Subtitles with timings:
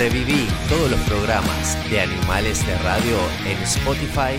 [0.00, 4.32] Reviví todos los programas de Animales de Radio en Spotify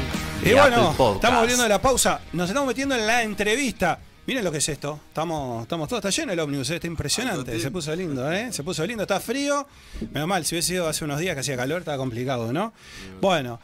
[0.43, 1.15] y, Y bueno, Apple Podcast.
[1.17, 2.19] estamos volviendo de la pausa.
[2.33, 3.99] Nos estamos metiendo en la entrevista.
[4.25, 4.99] Miren lo que es esto.
[5.09, 7.59] Estamos, estamos todos, está lleno el ómnibus, eh, está impresionante.
[7.59, 8.51] Se puso lindo, ¿eh?
[8.51, 9.67] Se puso lindo, está frío.
[10.11, 12.73] Menos mal, si hubiese sido hace unos días que hacía calor, estaba complicado, ¿no?
[13.21, 13.59] Bueno,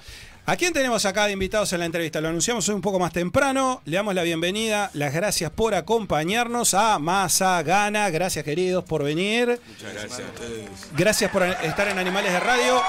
[0.48, 2.22] ¿a quién tenemos acá de invitados en la entrevista?
[2.22, 3.82] Lo anunciamos hoy un poco más temprano.
[3.84, 8.10] Le damos la bienvenida, las gracias por acompañarnos a Masa Gana.
[8.10, 9.60] Gracias, queridos, por venir.
[9.68, 10.70] Muchas gracias a ustedes.
[10.96, 12.82] Gracias por estar en Animales de Radio.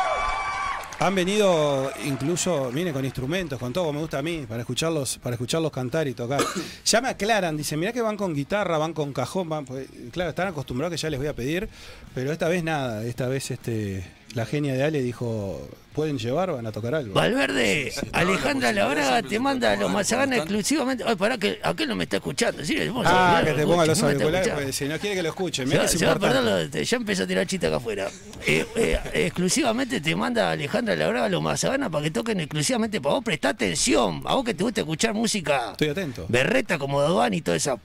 [1.00, 5.34] Han venido incluso, miren, con instrumentos, con todo, me gusta a mí, para escucharlos, para
[5.34, 6.40] escucharlos cantar y tocar.
[6.84, 10.30] Ya me aclaran, dicen, mirá que van con guitarra, van con cajón, van, pues, claro,
[10.30, 11.68] están acostumbrados que ya les voy a pedir,
[12.14, 16.52] pero esta vez nada, esta vez este la genia de Ale dijo, ¿pueden llevar?
[16.52, 17.12] Van a tocar algo.
[17.12, 21.02] Valverde, Alejandra la Labraga te manda los mazaganas exclusivamente.
[21.04, 22.64] Ay, pará, que aquel no me está escuchando.
[22.64, 24.62] Sí, Ah, hablar, que te ponga los no me está auriculares, escuchando.
[24.62, 26.80] pues, si no quiere que lo escuche, Se mira va, se va a perder lo-
[26.82, 28.08] ya empezó a tirar chita acá afuera.
[28.46, 33.16] Eh, eh, exclusivamente te manda Alejandra Labraga a los mazaganas para que toquen exclusivamente para
[33.16, 33.24] vos.
[33.24, 34.22] Prestá atención.
[34.24, 36.26] A vos que te gusta escuchar música Estoy atento.
[36.28, 37.76] berreta como Doan y toda esa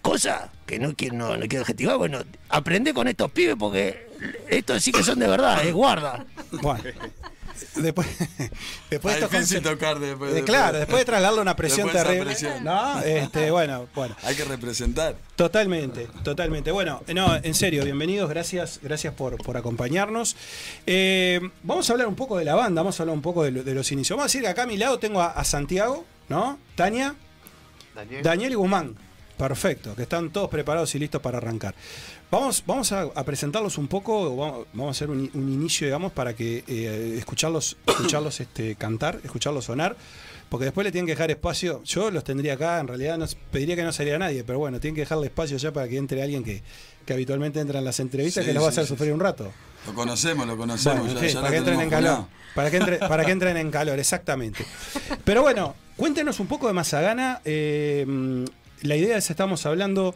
[0.00, 1.98] cosa que no quiero, no, no quiero adjetivar.
[1.98, 4.06] Bueno, aprende con estos pibes porque
[4.48, 6.24] estos sí que son de verdad, eh, guarda.
[6.62, 6.82] Bueno.
[7.76, 8.06] Después,
[8.90, 10.34] después estos difícil tocar después.
[10.34, 12.30] Eh, claro, después de trasladarle una presión Después de terrible.
[12.34, 12.64] presión.
[12.64, 14.16] No, este, bueno, bueno.
[14.22, 15.16] Hay que representar.
[15.36, 16.70] Totalmente, totalmente.
[16.70, 20.36] Bueno, no, en serio, bienvenidos, gracias, gracias por, por acompañarnos.
[20.86, 23.50] Eh, vamos a hablar un poco de la banda, vamos a hablar un poco de,
[23.50, 24.16] lo- de los inicios.
[24.16, 26.58] Vamos a decir que acá a mi lado tengo a, a Santiago, ¿no?
[26.74, 27.14] Tania,
[28.22, 28.52] Daniel.
[28.52, 28.96] y Guzmán.
[29.36, 31.74] Perfecto, que están todos preparados y listos para arrancar.
[32.32, 36.12] Vamos, vamos a, a presentarlos un poco, vamos, vamos a hacer un, un inicio, digamos,
[36.12, 39.94] para que eh, escucharlos, escucharlos este, cantar, escucharlos sonar,
[40.48, 41.82] porque después le tienen que dejar espacio.
[41.84, 43.18] Yo los tendría acá, en realidad
[43.50, 46.22] pediría que no saliera nadie, pero bueno, tienen que dejarle espacio ya para que entre
[46.22, 46.62] alguien que,
[47.04, 49.20] que habitualmente entra en las entrevistas, Sí, que los va a hacer sí, sufrir un
[49.20, 49.52] rato.
[49.86, 51.00] Lo conocemos, lo conocemos.
[51.04, 52.24] Bueno, ya, ya para que entren en calor.
[52.54, 54.64] Para que, entre- para que entren en calor, exactamente.
[55.24, 57.42] Pero bueno, cuéntenos un poco de Mazagana.
[57.44, 58.06] eh,
[58.82, 60.12] la idea es, estamos hablando,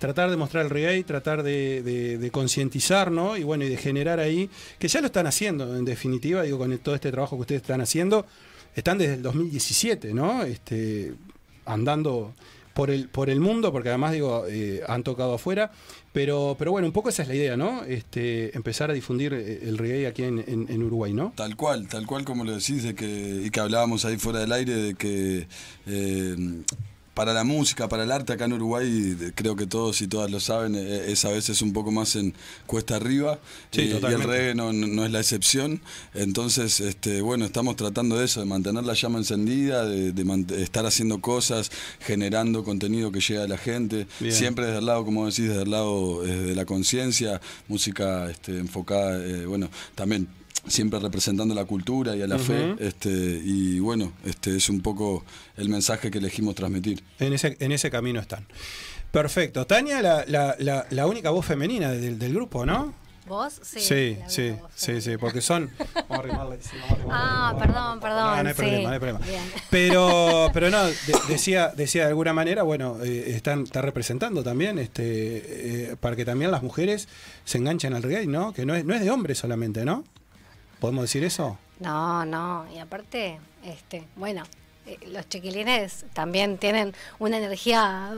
[0.00, 3.36] tratar de mostrar el reggae, tratar de, concientizar, ¿no?
[3.36, 4.50] Y bueno, y de generar ahí,
[4.80, 7.80] que ya lo están haciendo, en definitiva, digo, con todo este trabajo que ustedes están
[7.80, 8.26] haciendo,
[8.74, 10.42] están desde el 2017, ¿no?
[10.42, 11.12] Este,
[11.66, 12.34] andando
[12.74, 15.70] por el, por el mundo, porque además, digo, eh, han tocado afuera.
[16.12, 17.84] Pero, pero bueno, un poco esa es la idea, ¿no?
[17.84, 21.32] Este, empezar a difundir eh, el reggae aquí en, en- Uruguay, ¿no?
[21.36, 24.50] Tal cual, tal cual como lo decís, de que, y que hablábamos ahí fuera del
[24.50, 25.46] aire, de que
[25.86, 26.36] eh,
[27.20, 30.40] para la música, para el arte acá en Uruguay, creo que todos y todas lo
[30.40, 32.32] saben, eh, es a veces un poco más en
[32.66, 33.38] cuesta arriba,
[33.70, 34.70] Sí, y- y, el reggae no,
[35.04, 35.82] es la excepción.
[36.14, 40.86] Entonces, este, bueno, estamos tratando de eso, de mantener la llama encendida, de, de estar
[40.86, 41.70] haciendo cosas,
[42.00, 44.34] generando contenido que llegue a la gente, Bien.
[44.34, 47.38] siempre desde el lado, como decís, desde el lado eh, de la conciencia,
[47.68, 50.26] música este, enfocada, eh, bueno, también
[50.66, 55.24] siempre representando la cultura y a la fe, este, y bueno, este es un poco
[55.56, 57.02] el mensaje que elegimos transmitir.
[57.18, 58.46] En ese, en ese camino están.
[59.10, 59.66] Perfecto.
[59.66, 62.94] Tania, la, la, la, la única voz femenina del, del grupo, ¿no?
[63.26, 63.60] ¿Vos?
[63.62, 63.78] Sí.
[63.80, 65.70] sí, sí, sí, sí, porque son.
[65.94, 67.12] Vamos a arrimarle, sí, vamos a arrimarle.
[67.12, 68.18] Ah, perdón, perdón.
[68.18, 68.60] No, no hay sí.
[68.60, 69.18] problema, no hay problema.
[69.26, 69.42] Bien.
[69.70, 70.94] Pero, pero no, de-
[71.28, 75.04] decía, decía de alguna manera, bueno, eh, están, está representando también, este,
[75.92, 77.06] eh, para que también las mujeres
[77.44, 78.52] se enganchen al reggae, ¿no?
[78.52, 80.02] Que no es, no es de hombres solamente, ¿no?
[80.80, 81.58] ¿Podemos decir eso?
[81.78, 82.66] No, no.
[82.74, 84.44] Y aparte, este, bueno,
[84.86, 88.14] eh, los chiquilines también tienen una energía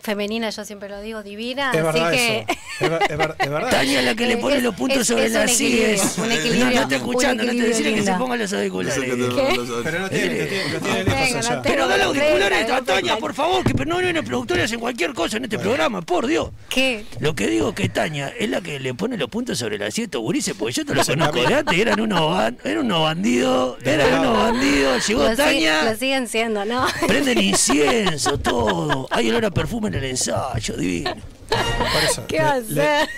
[0.00, 1.72] femenina, yo siempre lo digo, divina.
[1.72, 2.38] Es así verdad que.
[2.40, 2.46] eso.
[2.78, 3.70] Es, ver- es ver- es verdad.
[3.70, 6.18] Tania la que le pone es- los puntos es- sobre es las sillas.
[6.18, 8.52] un No, equilibrio, no está escuchando, un no te decirle que se equilibrio ponga los
[8.52, 8.98] auriculares.
[9.02, 9.06] ¿Qué?
[9.16, 12.82] Lo tiene, lo tiene, lo tiene Venga, no Pero da los Venga, auriculares a.
[12.82, 16.50] Tania, por favor, que no vienen productores en cualquier cosa en este programa, por Dios.
[16.68, 17.06] ¿Qué?
[17.20, 20.18] Lo que digo que Tania es la que le pone los puntos sobre las siete
[20.18, 24.36] gurises, porque yo te lo conozco de antes, eran unos, eran unos bandidos, eran unos
[24.36, 26.86] bandidos, llegó Tania, lo siguen siendo, ¿no?
[27.06, 31.35] prenden incienso, todo, hay olor a perfume en el ensayo, divino.
[31.48, 33.08] Por eso, ¿Qué va a le- hacer?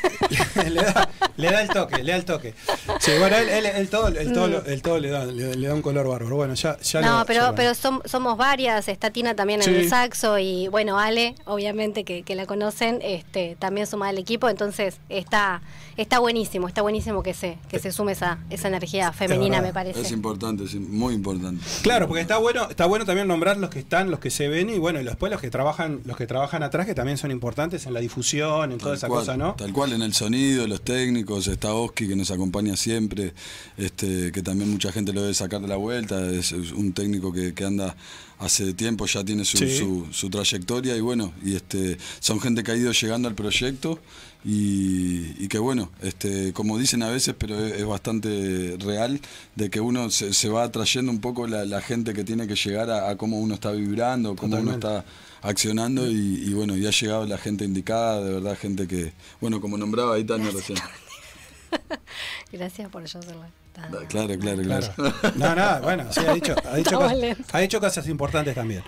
[0.65, 2.55] Le, le da, le da el toque, le da el toque.
[3.00, 5.75] Sí, bueno, él, él- él todo, el todo, el todo le, da, le, le da
[5.75, 6.37] un color bárbaro.
[6.37, 7.05] Bueno, ya, ya Mm.
[7.05, 10.69] No, lo- pero, ya pero som- somos varias, está Tina también en el saxo y
[10.69, 15.62] bueno, Ale, obviamente que, que la conocen, este, también suma al equipo, entonces está,
[15.97, 19.75] está buenísimo, está buenísimo que se, que se sume esa, esa energía femenina, me Es
[19.75, 20.12] parece.
[20.14, 21.64] importante, es muy importante.
[21.82, 24.69] Claro, porque está bueno, está bueno también nombrar los que están, los que se ven
[24.70, 27.87] y bueno, y después los que trabajan, los que trabajan atrás, que también son importantes
[27.87, 29.55] en la difusión, en toda esa cual, cosa, ¿no?
[29.55, 33.32] Tal cual, en el sonido, los técnicos, está Oski que nos acompaña siempre,
[33.76, 37.55] este, que también mucha gente lo debe sacar de la vuelta, es, un técnico que,
[37.55, 37.97] que anda
[38.38, 39.79] hace tiempo, ya tiene su, Sí.
[39.79, 43.99] su, su trayectoria y bueno, y este, son gente que ha ido llegando al proyecto
[44.44, 49.20] y, y que bueno, este, como dicen a veces, pero es, es bastante real,
[49.56, 52.55] de que uno se, se va atrayendo un poco la, la gente que tiene que
[52.55, 55.05] llegar a, a cómo uno está vibrando, cómo uno está
[55.43, 59.61] accionando y, y bueno, y ha llegado la gente indicada, de verdad, gente que, bueno,
[59.61, 60.79] como nombraba ahí Tania recién.
[62.52, 63.43] Gracias por yo ser la.
[63.46, 64.88] Da- Claro, claro, claro.
[64.96, 65.14] Claro.
[65.37, 67.46] No, nada, bueno, sí, ha dicho, ha dicho, cosas, lentos.
[67.55, 68.82] ha dicho cosas importantes también.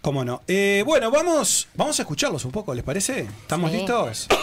[0.00, 0.42] ¿Cómo no?
[0.46, 3.20] Eh, bueno, vamos, vamos a escucharlos un poco, ¿les parece?
[3.22, 3.76] ¿Estamos Sí.
[3.78, 4.26] listos?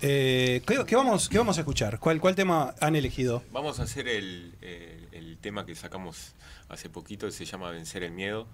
[0.00, 1.98] Eh, ¿qué, qué vamos, ¿Qué vamos a escuchar?
[1.98, 3.42] ¿Cuál, ¿Cuál tema han elegido?
[3.50, 6.34] Vamos a hacer el, el- el tema que sacamos
[6.68, 8.46] hace poquito, se llama Vencer el Miedo,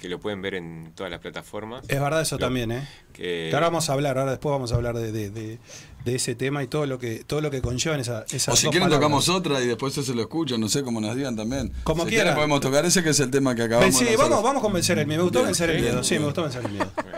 [0.00, 1.84] que lo pueden ver en todas las plataformas.
[1.88, 2.88] Es verdad eso Lo- también, ¿eh?
[3.12, 5.58] que- Que ahora vamos a hablar, ahora después vamos a hablar de, de- de-
[6.04, 8.56] de ese tema y todo lo que todo lo que conlleva en esa, esas O
[8.56, 9.00] si dos quieren palabras.
[9.00, 11.72] tocamos otra y después eso lo escucho, no sé cómo nos digan también.
[11.84, 12.34] Como si quieran.
[12.34, 15.06] podemos tocar ese que es el tema que acabamos Sí, vamos, vamos con vencer el
[15.06, 15.18] miedo.
[15.18, 16.02] Me gustó Bien, vencer el bien, miedo.
[16.02, 16.22] Sí, bien.
[16.22, 16.90] me gustó vencer el miedo.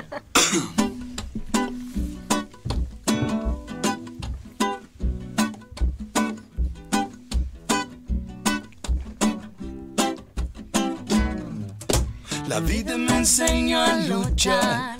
[12.52, 14.98] La vida me enseñó a luchar,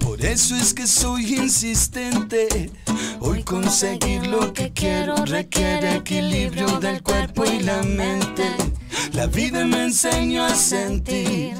[0.00, 2.70] por eso es que soy insistente.
[3.20, 8.54] Hoy conseguir lo que quiero requiere equilibrio del cuerpo y la mente.
[9.14, 11.54] La vida me enseñó a sentir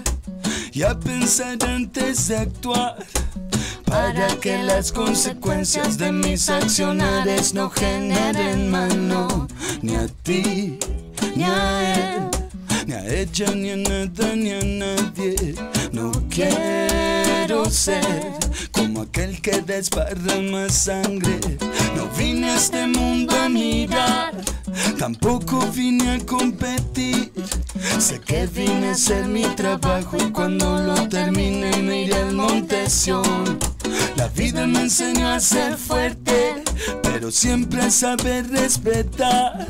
[0.74, 2.98] y a pensar antes de actuar.
[3.86, 9.48] Para que las consecuencias de mis accionares no generen mano
[9.80, 10.78] ni a ti
[11.34, 12.39] ni a él
[12.90, 15.54] ni a ella, ni a nada, ni a nadie.
[15.92, 18.02] No quiero ser
[18.72, 21.38] como aquel que desparrama sangre.
[21.94, 24.32] No vine a este mundo a mirar,
[24.98, 27.32] tampoco vine a competir.
[27.98, 32.90] Sé que vine a hacer mi trabajo y cuando lo termine me iré al monte
[32.90, 33.58] Sión.
[34.16, 36.64] La vida me enseñó a ser fuerte,
[37.02, 39.68] pero siempre a saber respetar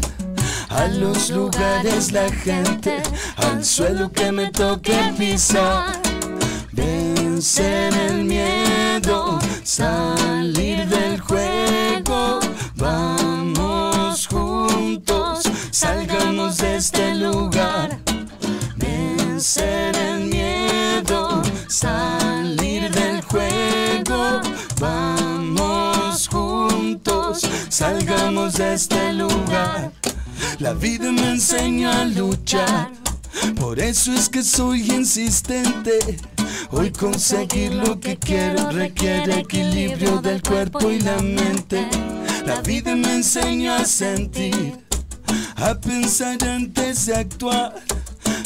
[0.71, 3.03] a los lugares, la gente,
[3.37, 6.01] al suelo que me toque pisar.
[6.73, 12.39] Vencer el miedo, salir del juego,
[12.77, 17.99] vamos juntos, salgamos de este lugar.
[18.77, 24.41] Vencer el miedo, salir del juego,
[24.79, 30.00] vamos juntos, salgamos de este lugar.
[30.59, 32.91] La vida me enseñó a luchar,
[33.59, 35.99] por eso es que soy insistente.
[36.71, 41.89] Hoy conseguir lo que quiero requiere equilibrio del cuerpo y la mente.
[42.45, 44.79] La vida me enseñó a sentir,
[45.57, 47.75] a pensar antes de actuar.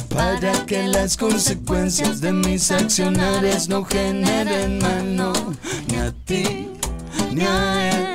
[0.09, 5.33] Para que las consecuencias de mis accionares no generen mal, no,
[5.89, 6.69] ni a ti,
[7.33, 8.14] ni a él,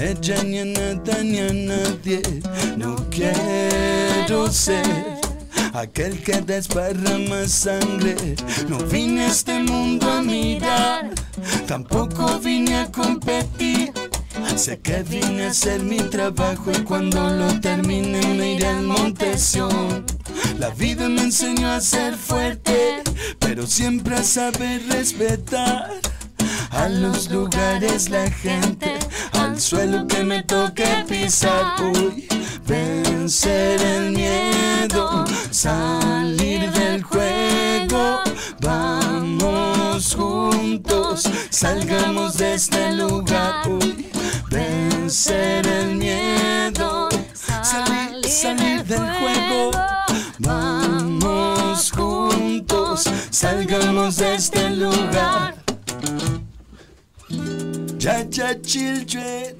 [0.00, 2.22] ella, ni a nada, ni a nadie.
[2.76, 5.20] No quiero ser
[5.74, 8.16] aquel que desparrama sangre.
[8.68, 11.10] No vine a este mundo a mirar,
[11.66, 13.92] tampoco vine a competir.
[14.56, 19.38] Sé que vine a hacer mi trabajo y cuando lo termine me iré al monte
[19.38, 20.04] Sión.
[20.58, 23.02] La vida me enseñó a ser fuerte,
[23.38, 25.90] pero siempre a saber respetar.
[26.70, 28.99] A los lugares, la gente,
[29.60, 31.82] suelo que me toque pisar.
[31.82, 32.26] Hoy
[32.66, 38.20] vencer el miedo, salir del juego.
[38.60, 43.68] Vamos juntos, salgamos de este lugar.
[43.68, 44.10] Hoy
[44.50, 47.08] vencer el miedo,
[47.62, 49.70] salir, salir del juego.
[50.38, 55.54] Vamos juntos, salgamos de este lugar.
[57.98, 59.56] Ya, ya, children.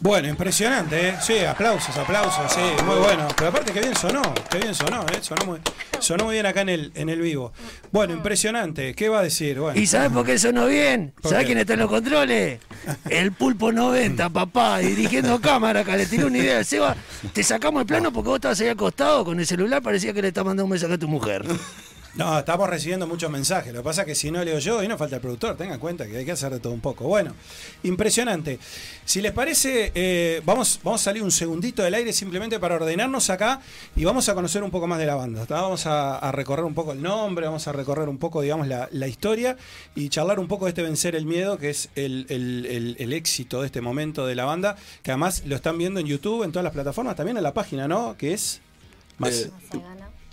[0.00, 1.14] Bueno, impresionante, ¿eh?
[1.20, 3.26] Sí, aplausos, aplausos, sí, muy bueno.
[3.36, 5.18] Pero aparte que bien sonó, que bien sonó, ¿eh?
[5.20, 5.58] Sonó muy,
[5.98, 7.52] sonó muy bien acá en el, en el vivo.
[7.90, 8.94] Bueno, impresionante.
[8.94, 9.58] ¿Qué va a decir?
[9.58, 11.12] Bueno, ¿Y sabes por qué sonó bien?
[11.20, 12.60] ¿Por ¿Sabes quién está en los controles?
[13.08, 15.96] El Pulpo 90, papá, dirigiendo cámara acá.
[15.96, 16.62] Le tiré una idea.
[16.62, 16.94] Seba,
[17.32, 20.22] te sacamos el plano porque vos estabas ahí al costado con el celular, parecía que
[20.22, 21.44] le está mandando un mensaje a tu mujer.
[22.16, 23.72] No, estamos recibiendo muchos mensajes.
[23.74, 25.74] Lo que pasa es que si no leo yo, y no falta el productor, tengan
[25.74, 27.04] en cuenta que hay que hacer de todo un poco.
[27.04, 27.34] Bueno,
[27.82, 28.58] impresionante.
[29.04, 33.28] Si les parece, eh, vamos, vamos a salir un segundito del aire simplemente para ordenarnos
[33.30, 33.60] acá
[33.94, 35.44] y vamos a conocer un poco más de la banda.
[35.46, 35.60] ¿tá?
[35.60, 38.88] Vamos a, a recorrer un poco el nombre, vamos a recorrer un poco, digamos, la,
[38.92, 39.56] la historia
[39.94, 43.12] y charlar un poco de este Vencer el Miedo, que es el, el- el- el
[43.12, 46.52] éxito de este momento de la banda, que además lo están viendo en YouTube, en
[46.52, 48.16] todas las plataformas, también en la página, ¿no?
[48.16, 48.60] Que es...
[49.18, 49.50] Más, Eh.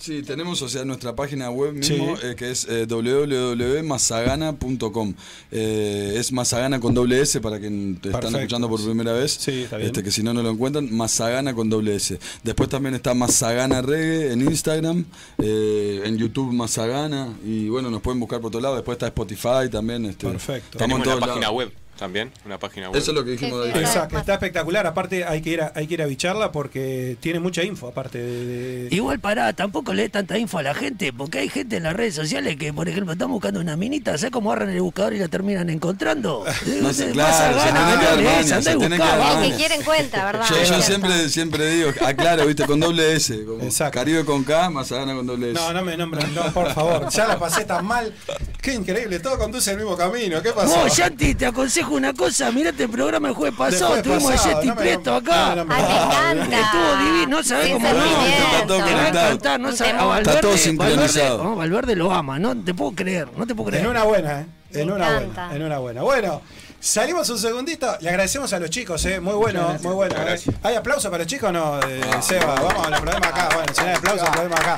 [0.03, 2.27] Sí, tenemos, o sea, nuestra página web mismo, Sí.
[2.27, 5.13] eh, que es eh, www.mazagana.com.
[5.49, 9.31] Eh, es Mazagana con doble S para quien te están escuchando por primera vez.
[9.39, 9.87] Sí, está bien.
[9.87, 10.93] Este, que si no, no lo encuentran.
[10.93, 12.19] Mazagana con doble S.
[12.43, 15.05] Después también está Mazagana Reggae en Instagram,
[15.37, 17.33] eh, en YouTube Mazagana.
[17.45, 18.75] Y bueno, nos pueden buscar por otro lado.
[18.75, 20.03] Después está Spotify también.
[20.05, 20.77] Este, Perfecto.
[20.77, 21.55] Estamos Tenemos en todos página lados.
[21.55, 21.71] web
[22.03, 22.97] también, una página web.
[23.01, 23.85] Eso es lo que dijimos Sí, de sí, ahí.
[23.85, 24.85] Exacto, está espectacular.
[24.85, 28.17] Aparte, hay que ir a, hay que ir a bicharla porque tiene mucha info, aparte
[28.17, 28.45] de.
[28.89, 31.83] de- Igual pará, tampoco le dé tanta info a la gente, porque hay gente en
[31.83, 35.13] las redes sociales que, por ejemplo, están buscando una minita, ¿sabes cómo agarran el buscador
[35.13, 36.43] y la terminan encontrando?
[36.81, 40.45] No sé, Más claro, se gana, tiene que dar se que dar quieren cuenta, ¿verdad?
[40.67, 43.45] Yo, siempre, siempre digo, aclaro, viste, con doble S.
[43.45, 43.99] Como Exacto.
[43.99, 45.53] Caribe con K, Mazagana con doble S.
[45.61, 47.07] No, no me nombren, no, por favor.
[47.11, 48.13] Ya la pasé tan mal.
[48.61, 50.41] Qué increíble, todo conduce al mismo camino.
[50.41, 50.75] ¿Qué pasó?
[50.83, 54.49] Vos, Yanti, te aconsejo una cosa, mirate el programa el jueves pasado, Después tuvimos a
[54.53, 55.55] Yeti no Prieto acá.
[55.55, 56.59] no me Ay, me encanta.
[56.59, 58.01] Estuvo divino, ¿sabés Sin cómo no?
[58.03, 58.43] sentimiento.
[58.43, 60.05] Está todo Te va a encantar, no a.
[60.05, 61.43] Valverde, Está todo Valverde, sincronizado.
[61.43, 63.83] no, Valverde lo ama, no te puedo creer, no te puedo creer.
[63.85, 64.45] En una buena, ¿eh?
[64.73, 66.01] En Me una buena, en una buena.
[66.01, 66.41] Bueno,
[66.79, 67.95] salimos un segundito.
[68.01, 69.19] Le agradecemos a los chicos, ¿eh?
[69.19, 70.15] Muy bueno, muy bueno.
[70.19, 70.55] Gracias.
[70.63, 72.55] ¿Hay aplauso para los chicos o no, eh, Seba?
[72.55, 73.49] Vamos, el problema acá.
[73.53, 74.77] Bueno, si no hay aplauso, el problema acá.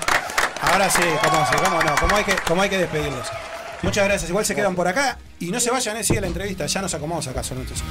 [0.61, 3.27] Ahora sí, cómo, cómo no, cómo hay, que, cómo hay que despedirlos.
[3.85, 4.29] Muchas gracias.
[4.29, 6.03] Igual se quedan por acá y no se vayan, ¿eh?
[6.03, 6.65] Sigue la entrevista.
[6.65, 7.83] Ya nos acomodamos acá, son estos.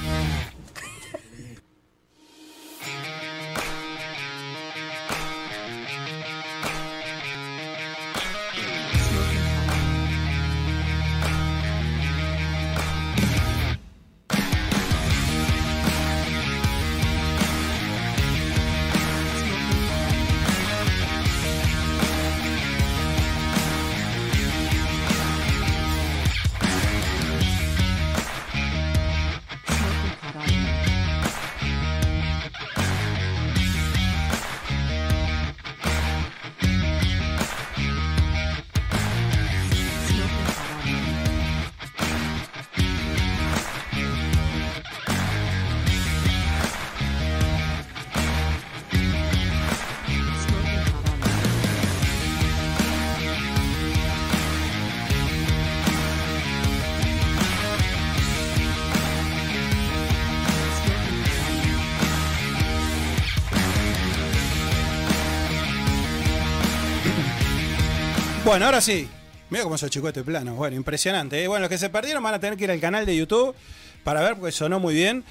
[68.45, 69.09] Bueno, ahora sí.
[69.51, 70.55] Mira cómo se achicó este plano.
[70.55, 71.43] Bueno, impresionante.
[71.43, 71.49] ¿eh?
[71.49, 73.55] Bueno, los que se perdieron van a tener que ir al canal de YouTube
[74.03, 75.25] para ver porque sonó muy bien.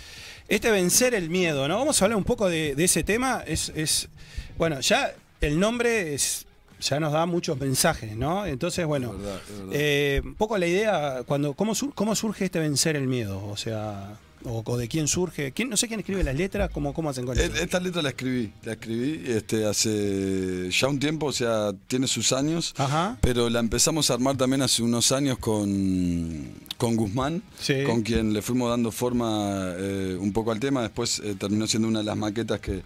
[0.48, 1.78] Este vencer el miedo, ¿no?
[1.78, 3.44] Vamos a hablar un poco de, de ese tema.
[3.46, 4.10] Es, es.
[4.58, 6.46] Bueno, ya el nombre es.
[6.82, 8.46] Ya nos da muchos mensajes, ¿no?
[8.46, 9.72] Entonces, bueno, Es verdad, es verdad.
[9.74, 13.42] eh, un poco la idea, cuando ¿cómo, sur- ¿cómo surge este vencer el miedo?
[13.48, 15.52] O sea, o, o de quién surge.
[15.52, 17.56] ¿Quién, no sé quién escribe las letras, ¿cómo, cómo hacen con E- eso?
[17.56, 22.34] Esta letra la escribí, la escribí este, hace ya un tiempo, o sea, tiene sus
[22.34, 23.18] años, Ajá.
[23.22, 27.84] pero la empezamos a armar también hace unos años con, con Guzmán, Sí.
[27.86, 31.88] con quien le fuimos dando forma eh, un poco al tema, después eh, terminó siendo
[31.88, 32.82] una de las maquetas que,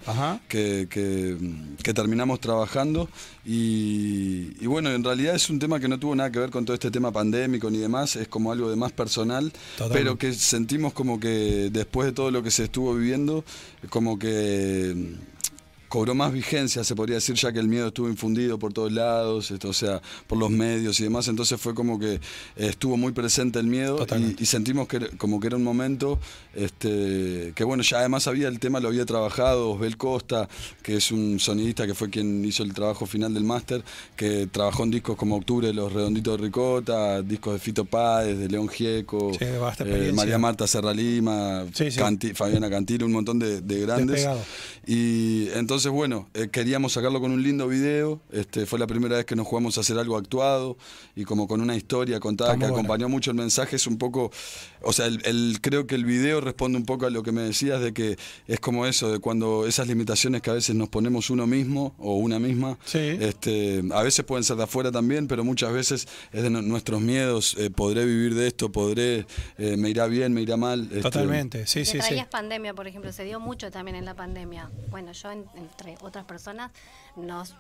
[0.48, 1.38] que, que-
[1.84, 3.10] que terminamos trabajando
[3.46, 6.66] y, y bueno, en realidad es un tema que no tuvo nada que ver con
[6.66, 9.52] todo este tema pandémico ni demás, es como algo de más personal,
[9.92, 13.44] pero que sentimos como que después de todo lo que se estuvo viviendo,
[13.90, 15.16] como que
[15.88, 19.52] cobró más vigencia, se podría decir, ya que el miedo estuvo infundido por todos lados,
[19.52, 22.20] esto, o sea, por los medios y demás, entonces fue como que eh,
[22.58, 24.06] estuvo muy presente el miedo
[24.38, 26.20] y, y sentimos que como que era un momento
[26.56, 30.50] este, que bueno, ya además había el tema, lo había trabajado Osbel Costa,
[30.84, 33.84] que es un sonidista que fue quien hizo el trabajo final del máster,
[34.16, 38.50] que trabajó en discos como Octubre, Los Redonditos de Ricota, discos de Fito Páez, de
[38.50, 40.12] León Gieco, Sí, eh.
[40.14, 42.00] María Marta Serra Lima, Sí, sí.
[42.00, 44.08] Canti- Fabiana Cantilo, un montón de, de grandes.
[44.18, 44.42] Despegado.
[44.86, 48.20] Y entonces, bueno, eh, queríamos sacarlo con un lindo video.
[48.32, 50.78] Este, fue la primera vez que nos jugamos a hacer algo actuado
[51.16, 53.76] y como con una historia contada Está que acompañó mucho el mensaje.
[53.76, 54.32] Es un poco,
[54.82, 57.42] o sea, el, el- creo que el video responde un poco a lo que me
[57.42, 58.18] decías de que
[58.48, 62.16] es como eso, de cuando esas limitaciones que a veces nos ponemos uno mismo o
[62.18, 63.00] una misma, Sí.
[63.20, 67.02] este, a veces pueden ser de afuera también, pero muchas veces es de nu- nuestros
[67.02, 67.56] miedos.
[67.58, 69.26] eh, podré vivir de esto, podré,
[69.58, 70.84] eh, me irá bien, me irá mal.
[70.86, 71.98] este, Totalmente, sí, sí, sí.
[72.00, 74.70] Traías pandemia, por ejemplo, se dio mucho también en la pandemia.
[74.90, 76.72] Bueno, yo, en- entre otras personas,
[77.16, 77.56] nos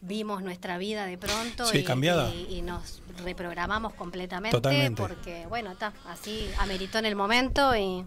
[0.00, 2.28] vimos nuestra vida de pronto Sí, y, cambiada.
[2.34, 5.00] y- y nos reprogramamos completamente Totalmente.
[5.02, 8.04] porque, bueno, está, así ameritó en el momento y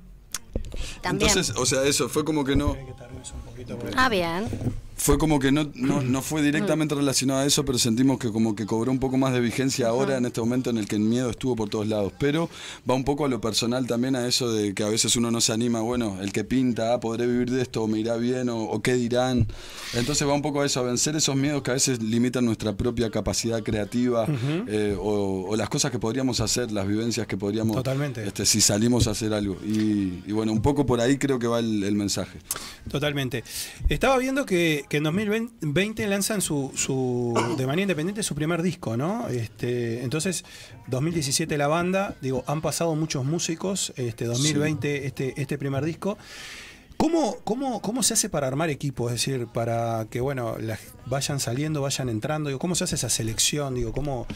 [1.02, 1.30] también.
[1.30, 2.76] Entonces, o sea, eso, fue como que no...
[3.96, 4.48] Ah, bien.
[5.00, 8.54] Fue como que no, no, no fue directamente relacionado a eso, pero sentimos que como
[8.54, 11.02] que cobró un poco más de vigencia ahora, en este momento en el que el
[11.02, 12.12] miedo estuvo por todos lados.
[12.20, 12.50] Pero
[12.88, 15.40] va un poco a lo personal también, a eso de que a veces uno no
[15.40, 18.50] se anima, bueno, el que pinta, ah, podré vivir de esto, o me irá bien,
[18.50, 19.48] o, o qué dirán.
[19.94, 22.76] Entonces va un poco a eso, a vencer esos miedos que a veces limitan nuestra
[22.76, 24.28] propia capacidad creativa,
[24.68, 28.28] eh, o, o las cosas que podríamos hacer, las vivencias que podríamos, Totalmente.
[28.28, 29.58] este, si salimos a hacer algo.
[29.66, 32.40] Y, y bueno, un poco por ahí creo que va el, el mensaje.
[32.92, 33.44] Totalmente.
[33.88, 38.98] Estaba viendo que, que en 2020 lanzan su, su de manera independiente su primer disco,
[38.98, 39.28] ¿no?
[39.30, 40.44] Este, entonces,
[40.88, 46.18] 2017 la banda, digo, han pasado muchos músicos, este 2020 este este primer disco.
[47.00, 49.08] ¿Cómo, cómo, ¿Cómo se hace para armar equipo?
[49.08, 52.50] Es decir, para que bueno, las vayan saliendo, vayan entrando.
[52.50, 53.74] Digo, ¿Cómo se hace esa selección?
[53.76, 54.28] Digo, ¿cómo,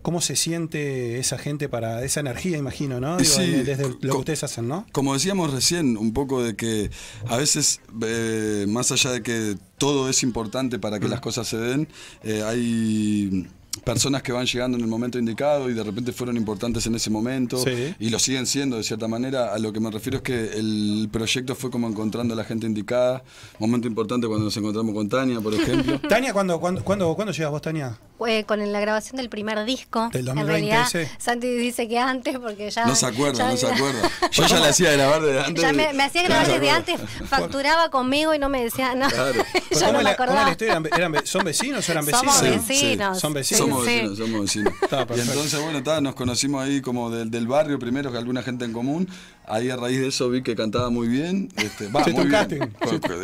[0.00, 3.18] ¿Cómo se siente esa gente para esa energía, imagino, ¿no?
[3.18, 4.86] Digo, Sí, desde lo que ustedes hacen, ¿no?
[4.92, 6.90] Como decíamos recién, un poco de que
[7.28, 11.00] a veces, eh, más allá de que todo es importante para Mm.
[11.02, 11.86] que las cosas se den,
[12.24, 13.46] eh, hay
[13.84, 17.10] personas que van llegando en el momento indicado y de repente fueron importantes en ese
[17.10, 17.94] momento Sí.
[17.98, 19.52] y lo siguen siendo de cierta manera.
[19.54, 22.66] A lo que me refiero es que el proyecto fue como encontrando a la gente
[22.66, 23.22] indicada.
[23.58, 26.00] Momento importante cuando nos encontramos con Tania, por ejemplo.
[26.08, 27.98] Tania, ¿cuándo, cuándo, cuándo, ¿cuándo llegas vos, Tania?
[28.26, 30.10] Eh, con la grabación del primer disco.
[30.12, 31.10] Del 2020 en realidad, ese.
[31.18, 32.84] Santi dice que antes, porque ya.
[32.86, 34.10] No se acuerda, ya- no se acuerda.
[34.30, 35.62] Yo ya le hacía grabar de antes.
[35.62, 39.10] Ya me, me hacía grabar desde antes, facturaba conmigo y no me decía nada.
[39.10, 39.44] Claro.
[39.70, 40.50] Yo ¿cómo no me la- acordaba.
[40.50, 40.82] historia?
[40.96, 42.36] ¿Eran- ¿Son vecinos o eran vecinos?
[42.36, 43.20] Somos Sí, vecinos.
[43.20, 43.60] Son vecinos.
[43.68, 44.22] Somos vecinos, sí.
[44.22, 44.72] somos vecinos.
[45.16, 48.64] Y entonces, bueno, ta, nos conocimos ahí como del, del barrio primero, que alguna gente
[48.64, 49.08] en común.
[49.46, 51.48] Ahí a raíz de eso vi que cantaba muy bien.
[51.56, 52.72] Este, va, muy bien.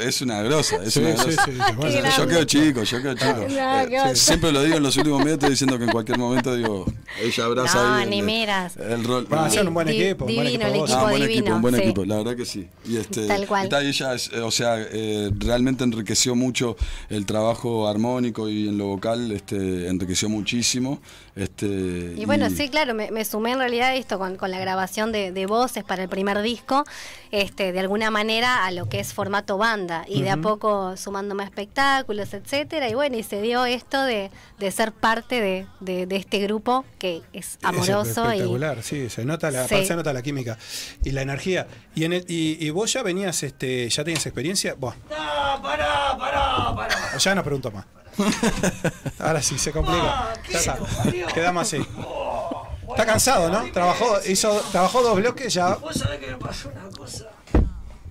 [0.00, 1.45] Es una grosa, es Sí, una grosa.
[1.45, 3.47] sí, sí, bueno, Qué Yo quedo chico, yo quedo chico.
[3.49, 6.87] Eh, siempre lo digo en los últimos minutos diciendo que en cualquier momento digo,
[7.23, 8.76] ella abraza No, ahí el- ni miras.
[8.76, 9.26] el rol.
[9.33, 10.25] Va a No, ser un buen equipo.
[10.25, 10.99] un buen divino equipo el equipo.
[10.99, 11.81] Ah, un buen divino, equipo, un buen sí.
[11.83, 12.66] equipo, la verdad que sí.
[12.88, 13.69] Y este, Tal cual.
[13.71, 16.76] y ella, es, o sea, eh, realmente enriqueció mucho
[17.09, 21.00] el trabajo armónico y en lo vocal, este, enriqueció muchísimo.
[21.37, 21.66] Este,
[22.16, 25.33] Y bueno, sí, claro, me, me sumé en realidad esto con, con la grabación de,
[25.33, 26.85] de voces para el primer disco,
[27.31, 31.43] este, de alguna manera a lo que es formato banda, y de a poco sumándome
[31.43, 36.07] a espectáculos, etcétera, y bueno, y se dio esto de, de ser parte de, de-
[36.07, 39.85] de este grupo que es amoroso y espectacular, sí, se nota la, Sí.
[39.85, 40.57] se nota la química
[41.05, 41.66] y la energía.
[41.95, 44.75] Y, en el- y, y vos ya venías, este, ya tenías experiencia.
[44.78, 47.19] Bueno, No, pará, pará, pará.
[47.19, 47.85] ya no pregunto más.
[49.18, 50.34] Ahora sí, se complica.
[50.49, 50.78] Está.
[51.34, 51.86] Quedamos así.
[52.88, 53.71] Está cansado, ¿no?
[53.73, 55.75] Trabajó, hizo, trabajó dos bloques ya.
[55.75, 57.26] Vos sabés que me pasó una cosa.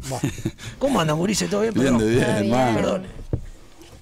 [0.08, 0.30] Bueno,
[0.78, 1.50] ¿Cómo anda, Mauricio?
[1.50, 1.74] ¿Todo bien?
[1.74, 1.98] Perdón.
[1.98, 2.76] bien.
[2.76, 3.08] Perdón.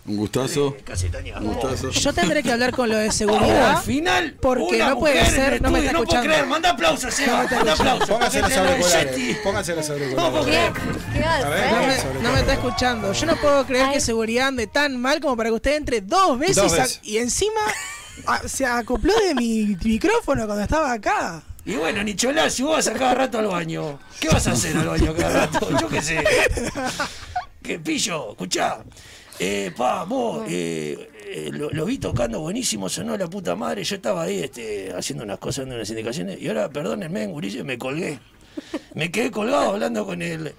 [0.06, 0.76] Un gustazo.
[0.84, 1.08] Casi.
[1.40, 1.90] Un gustazo.
[1.92, 3.78] Yo tendré que hablar con lo de seguridad.
[3.78, 6.28] al final, porque una no puede ser, no me está no puedo escuchando.
[6.30, 8.10] creer, manda aplausos, Seba, No me está manda aplausos.
[8.10, 9.38] pónganse los auriculares.
[9.44, 12.04] Pónganse los auriculares.
[12.22, 13.14] No me, está escuchando.
[13.14, 13.94] Yo no puedo creer Ay.
[13.94, 17.00] que seguridad ande tan mal como para que usted entre dos veces, Dos a- veces.
[17.04, 17.62] y encima
[18.26, 21.42] a- se acopló de mi micrófono cuando estaba acá.
[21.66, 24.76] Y bueno, Nicolás, si vos vas a cada rato al baño, ¿qué vas a hacer
[24.78, 25.70] al baño cada rato?
[25.80, 26.22] Yo qué sé.
[27.64, 28.32] ¿Qué pillo?
[28.32, 28.80] Escuchá.
[29.40, 33.84] Eh, pa, vos, eh, eh, lo, lo vi tocando buenísimo, sonó la puta madre.
[33.84, 36.40] Yo estaba ahí este, haciendo unas cosas, dando unas indicaciones.
[36.40, 38.20] Y ahora, perdónenme, gurillo, me colgué.
[38.94, 40.54] Me quedé colgado hablando con el.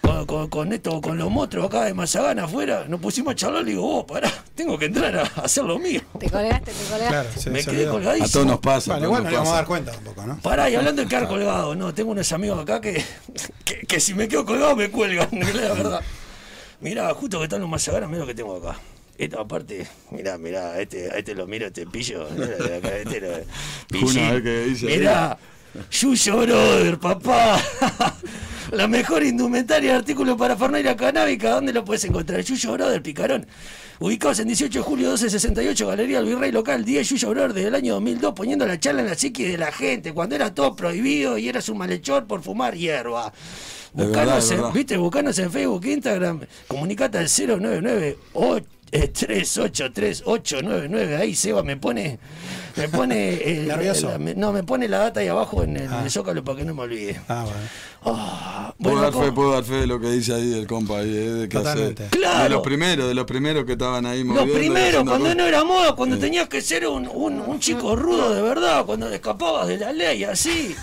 [0.00, 3.62] Con, con, con esto, con los monstruos acá de Mazagana afuera, nos pusimos a charlar,
[3.62, 6.00] le digo, vos, pará, tengo que entrar a hacer lo mío.
[6.18, 7.08] Te colgaste, te colgaste.
[7.08, 8.26] Claro, se, Me quedé colgadísimo.
[8.26, 8.92] A todos nos pasa.
[8.92, 10.38] Bueno, todos igual nos vamos a dar cuenta un poco, ¿no?
[10.38, 13.04] Pará, y hablando de quedar colgado, no, tengo unos amigos acá que,
[13.64, 16.00] que, que si me quedo colgado me cuelgan, es la verdad.
[16.80, 18.78] Mirá, justo que están los mazaganas, mirá lo que tengo acá.
[19.16, 22.28] Esta aparte, mirá, mirá, este, a este lo miro, este pillo.
[22.30, 23.28] Mirá, este lo,
[24.42, 24.86] qué dice.
[24.86, 25.36] Mirá,
[25.90, 27.60] Yuyo Brother, papá.
[28.70, 32.42] La mejor indumentaria de artículos para Ferneira canábica, ¿dónde lo puedes encontrar?
[32.42, 33.46] Yuyo Brother, Picarón.
[33.98, 37.94] Ubicados en 18 de julio 1268, Galería del Virrey Local, 10 Yuyo Brother del año
[37.94, 41.48] 2002, poniendo la charla en la psique de la gente, cuando era todo prohibido y
[41.48, 43.32] eras un malhechor por fumar hierba.
[43.92, 48.18] Buscanos, en, viste, buscanos en Facebook, Instagram, comunicate al 099
[48.90, 50.22] 383
[51.16, 52.18] ahí Seba me pone
[52.78, 54.12] me pone el- Nervioso.
[54.12, 56.64] el- me- no me pone la data ahí abajo en el, el zócalo para que
[56.64, 57.58] no me olvide Ah, bueno.
[58.04, 61.08] Ah, Puedo, dar fe, puedo dar fe de lo que dice ahí el compa ahí,
[61.10, 62.06] eh, de que hace- Totalmente.
[62.10, 62.44] Claro.
[62.44, 65.94] de los primeros, de los primeros que estaban ahí Los primeros, cuando no era moda,
[65.96, 69.92] cuando tenías que ser un, un, un chico rudo de verdad, cuando escapabas de la
[69.92, 70.74] ley, así.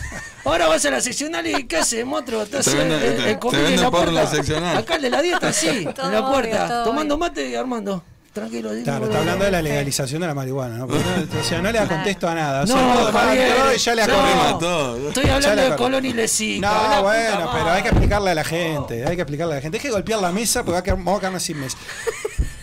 [0.43, 2.43] Ahora vas a la seccional y ¿qué haces, monstruo?
[2.43, 4.27] Estás Te el- venden- el- te- el te comida venden en la la puerta.
[4.27, 4.77] seccional.
[4.77, 5.67] Acá el de la dieta, sí,
[6.03, 8.03] en la puerta, tomando mate y Armando.
[8.35, 10.87] Tranquilo, Claro, está hablando de la legalización de la marihuana, ¿no?
[10.87, 11.01] Porque
[11.39, 12.63] o sea, no le da contesto a nada.
[12.63, 14.57] O sea, No, todo Javier, ya le no.
[14.59, 15.07] todo.
[15.07, 15.75] Estoy hablando la de.
[15.77, 16.67] Colón y Lesica.
[16.67, 19.61] No, la bueno, pero hay que explicarle a la gente, hay que explicarle a la
[19.61, 19.77] gente.
[19.77, 21.77] Hay que golpear la mesa porque va a quedar- vamos a quedarnos sin mesa.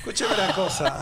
[0.00, 1.00] Escuchame una cosa.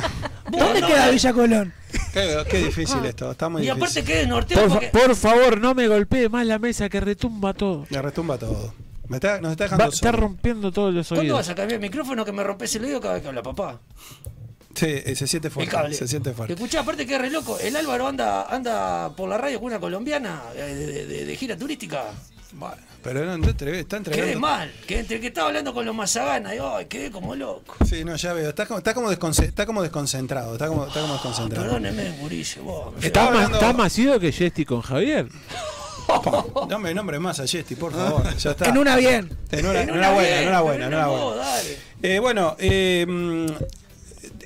[0.48, 1.12] ¿Dónde no, queda no.
[1.12, 1.74] Villa Colón?
[2.12, 3.82] Qué, qué difícil esto, está muy Y difícil.
[3.82, 4.86] aparte que es norteo Por, porque...
[4.88, 7.86] por favor, no me golpee más la mesa que retumba todo.
[7.90, 8.72] Le retumba todo.
[9.08, 10.18] Me está, nos está Va, dejando está solo.
[10.20, 11.38] rompiendo todos los ¿Cuándo oídos.
[11.40, 13.80] vas a cambiar el micrófono que me rompes el oído cada vez que habla papá?
[14.80, 15.92] Sí, eh, se siente fuerte.
[15.94, 16.54] Se siente fuerte.
[16.54, 17.58] Escuchá, aparte que es re loco.
[17.58, 21.56] El Álvaro anda, anda por la radio con una colombiana eh, de, de- de gira
[21.56, 22.04] turística.
[22.52, 24.40] Bueno, pero no, no entre- está Quedé entregando.
[24.40, 24.72] mal.
[24.86, 27.76] Que entre que estaba hablando con los mazaganas y ay, quedé como loco.
[27.88, 28.48] Sí, no, ya veo.
[28.48, 30.54] Está como, está como, desconce- está como desconcentrado.
[30.54, 31.64] Está como, está como desconcentrado.
[31.66, 32.94] Perdóneme, Muricio, vos.
[33.02, 35.28] Está, más, hablando- está más ido que Jesti con Javier.
[36.68, 38.36] No me nombre más a Jesti, por favor.
[38.36, 38.68] Ya está.
[38.68, 39.30] En una bien.
[39.52, 41.24] En una Enhorabuena, bien, enhorabuena, pero en una enhorabuena.
[41.24, 41.78] vos, dale.
[42.02, 43.46] Eh, bueno, eh, mm,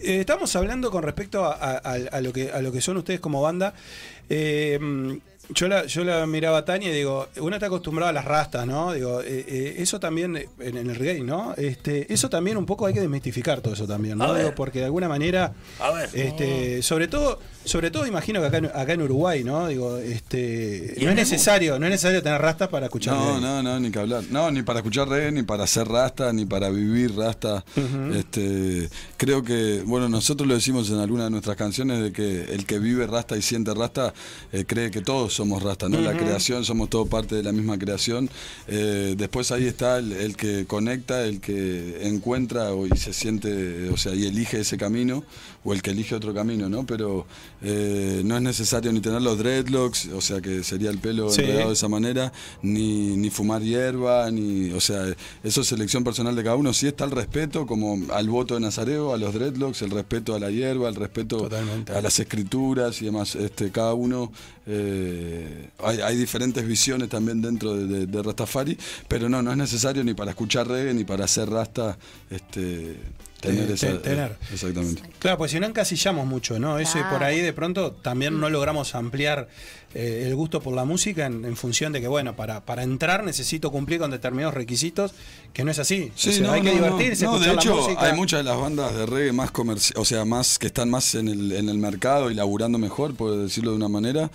[0.04, 2.96] eh, estamos hablando con respecto a, a- a- a lo que a lo que son
[2.96, 3.74] ustedes como banda.
[4.28, 4.78] Eh,
[5.50, 8.66] yo la, yo la miraba a Tania y digo, uno está acostumbrado a las rastas,
[8.66, 8.94] ¿no?
[8.94, 11.52] Digo, eh, eh, eso también en, en el reggae, ¿no?
[11.58, 14.32] Este, eso también un poco hay que desmistificar todo eso también, ¿no?
[14.32, 16.08] Digo, porque de alguna manera, A ver.
[16.14, 19.68] este, sobre todo, sobre todo imagino que acá, en- acá en Uruguay, ¿no?
[19.68, 23.14] Digo, este, no es necesario, no es necesario tener rastas para escuchar.
[23.14, 23.40] No, reggae.
[23.40, 24.24] no, no, ni que hablar.
[24.30, 27.64] No, ni para escuchar reggae, ni para hacer rasta, ni para vivir rasta.
[28.14, 32.66] este, creo que, bueno, nosotros lo decimos en alguna de nuestras canciones de que el
[32.66, 34.12] que vive rasta y siente rasta
[34.52, 36.00] eh, cree que todos somos rasta, ¿no?
[36.00, 38.28] La creación, somos todos parte de la misma creación.
[38.68, 43.88] Eh, después ahí está el, el que conecta, el que encuentra o- y se siente,
[43.90, 45.24] o sea, y elige ese camino,
[45.64, 46.84] o el que elige otro camino, ¿no?
[46.84, 47.26] Pero
[47.62, 51.40] eh, no es necesario ni tener los dreadlocks, o sea, que sería el pelo Sí.
[51.40, 55.06] enredado de esa manera, ni, ni fumar hierba, ni, o sea,
[55.42, 56.72] eso es elección personal de cada uno.
[56.74, 60.38] Sí está el respeto, como al voto de Nazareo, a los dreadlocks, el respeto a
[60.38, 61.92] la hierba, el respeto Totalmente.
[61.92, 63.34] a las escrituras y demás.
[63.34, 64.30] Este, cada uno,
[64.66, 68.76] eh, hay, hay diferentes visiones también dentro de, de- de Rastafari,
[69.08, 71.96] pero no, no es necesario ni para escuchar reggae ni para hacer rasta,
[72.30, 72.96] este,
[73.48, 73.86] tener esa.
[73.88, 74.36] te- tener.
[74.52, 75.02] Exactamente.
[75.18, 76.78] Claro, pues si no encasillamos mucho, ¿no?
[76.78, 79.48] Eso y por ahí de pronto también no logramos ampliar
[79.94, 83.24] eh, el gusto por la música en, en función de que, bueno, para, para entrar
[83.24, 85.12] necesito cumplir con determinados requisitos,
[85.52, 86.10] que no es así.
[86.16, 87.32] Sí, O sea, no, hay que no, divertirse, no.
[87.32, 88.02] No, de hecho, la música.
[88.04, 91.14] hay muchas de las bandas de reggae más comerciales, o sea, más que están más
[91.14, 94.30] en el, en el mercado y laburando mejor, por decirlo de una manera,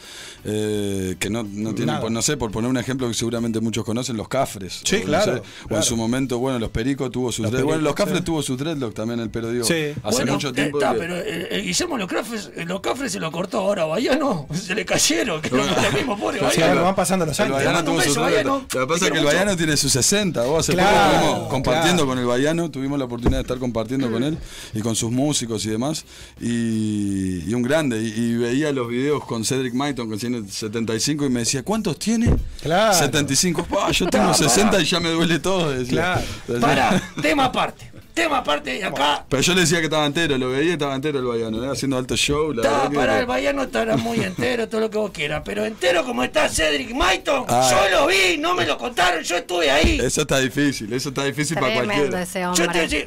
[0.45, 3.83] eh, que no, no tienen, pues, no sé, por poner un ejemplo que seguramente muchos
[3.83, 4.81] conocen, los Cafres.
[4.83, 7.65] Sí, o, no claro, sé, O en su momento, bueno, los Pericos tuvo sus dreadlocks.
[7.65, 8.23] Bueno, los Cafres sí.
[8.23, 9.93] tuvo sus dreadlocks también, el pelo, digo, Sí.
[10.03, 10.79] hace Bueno, mucho eh, tiempo.
[10.79, 13.85] está, que- pero eh, eh, Guillermo los Cafres, los Cafres se lo cortó ahora a
[13.87, 15.48] Bayano, se le cayeron, no.
[15.57, 17.51] lo mismo, pobre Sí, van pasando los El.
[17.51, 18.15] Bayano tuvo sus.
[18.15, 19.25] Lo que pasa es que el.
[19.25, 20.43] Bayano tiene sus 60.
[20.43, 22.07] Vos hace Claro, poco estuvimos compartiendo claro.
[22.07, 24.37] con el Bayano, tuvimos la oportunidad de estar compartiendo con él
[24.73, 26.05] y con sus músicos y demás.
[26.39, 28.01] Y, y un grande.
[28.01, 31.97] Y, y veía los videos con Cedric Maiton, que tiene 75, y me decía, ¿cuántos
[31.99, 32.35] tiene?
[32.61, 32.93] Claro.
[32.93, 33.65] 75.
[33.65, 35.71] Pa, yo tengo 60 y ya me duele todo.
[35.71, 36.21] decía.
[36.45, 36.61] Claro.
[36.61, 37.88] Para, tema aparte.
[38.19, 39.25] Tema aparte, y acá.
[39.29, 41.69] Pero yo le decía que estaba entero, lo veía y estaba entero el Bayano, ¿eh?
[41.71, 42.51] haciendo alto show.
[42.53, 45.41] La Está, verdad que- para el Bayano estará muy entero, todo lo que vos quieras,
[45.45, 47.69] pero entero como está Cedric Maiton, Ah.
[47.89, 49.99] yo lo vi, no me lo contaron, yo estuve ahí.
[50.03, 52.21] Eso está difícil, eso está difícil para cualquiera.
[52.21, 52.81] ese Yo te hombre.
[52.81, 53.05] decía,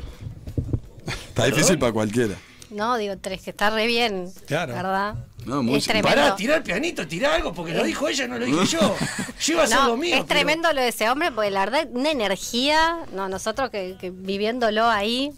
[1.29, 2.35] Está difícil para cualquiera.
[2.71, 4.31] No, digo, tres, que está re bien.
[4.47, 4.73] Claro.
[4.75, 5.15] ¿Verdad?
[5.47, 6.09] No, muy es tremendo.
[6.09, 8.97] pará, tirá el pianito, tirá algo, porque lo dijo ella, no lo dije yo.
[9.41, 10.15] Yo iba a hacer No, lo mío.
[10.15, 13.97] es pero- tremendo lo de ese hombre, porque la verdad, una energía, no, nosotros que,
[14.01, 15.33] que viviéndolo ahí,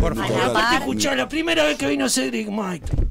[0.00, 0.56] Por favor.
[0.74, 3.08] escuchá, la primera vez que vino Cedric Maiton,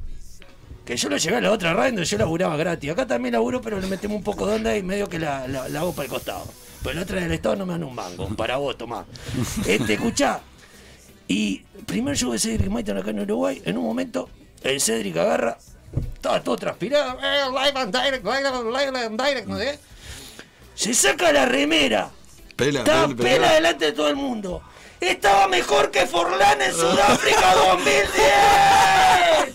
[0.84, 2.90] que yo lo llevé a la otra radio donde yo laburaba gratis.
[2.90, 5.68] Acá también laburo, pero le metemos un poco de onda y medio que la, la,
[5.68, 6.46] la hago para el costado.
[6.82, 9.04] Pero la otra del Estado no me dan un mango, para vos, tomá.
[9.66, 10.40] Este, escuchá.
[11.26, 14.30] Y primer show de Cedric Maiton acá en Uruguay, en un momento,
[14.62, 15.58] el Cedric agarra,
[16.18, 19.78] estaba todo transpirado, eh, live and direct, live and- direct, no sé qué.
[20.74, 22.10] Se saca la remera,
[22.56, 23.52] Pela, estaba pela, pela, pela.
[23.54, 24.62] delante de todo el mundo.
[25.00, 29.54] Estaba mejor que Forlán en Sudáfrica 2010.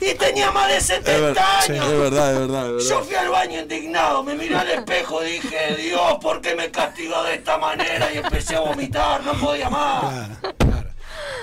[0.00, 1.86] Y tenía más de Es, ver- 70 sí, años.
[1.86, 5.32] es verdad, es verdad, es Yo fui al baño indignado, me miré al espejo y
[5.32, 8.12] dije, Dios, ¿por qué me castigó de esta manera?
[8.12, 10.28] Y empecé a vomitar, no podía más.
[10.58, 10.75] Claro.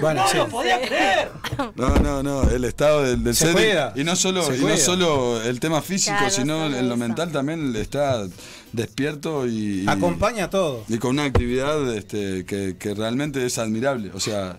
[0.03, 0.37] Bueno, No sí.
[0.37, 1.29] lo podía creer.
[1.75, 3.57] No, no, no, el estado del, del Se Cedric.
[3.69, 6.97] cuida, Y no solo, se y no solo el tema físico, Claro, sino en lo
[6.97, 8.23] mental también está
[8.71, 10.83] despierto y, y- Acompaña todo.
[10.87, 14.11] y con una actividad este, que, que realmente es admirable.
[14.13, 14.57] O sea,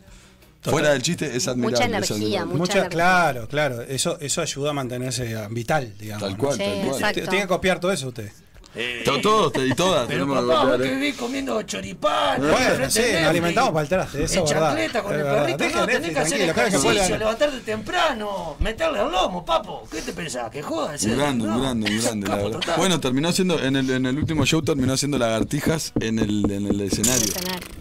[0.62, 1.76] fuera del chiste es admirable.
[1.76, 2.46] Mucha energía, admirable.
[2.46, 2.88] mucha Mucha, energía.
[2.90, 3.82] claro, claro.
[3.82, 6.22] Eso, eso ayuda a mantenerse vital, digamos.
[6.22, 6.38] Tal ¿no?
[6.38, 7.12] cual, Sí, tal cual.
[7.14, 8.30] Tiene que copiar todo eso usted.
[8.76, 12.40] Eh, To- Todos y todas Pero papá, vos que vivís comiendo choripán.
[12.40, 14.68] Bueno, sí, nos alimentamos para el traste, eso En es verdad.
[14.68, 19.44] chancleta con el perrito, no, Netflix, tenés que hacer ejercicio, levantarte temprano, meterle al lomo,
[19.44, 19.86] papo.
[19.90, 20.50] ¿Qué te pensás?
[20.50, 21.02] ¿Que jodas?
[21.04, 22.76] Un grande, un grande, un grande, la verdad.
[22.76, 26.66] Bueno, terminó haciendo, en el, en el último show terminó haciendo lagartijas en el, en
[26.66, 27.32] el escenario.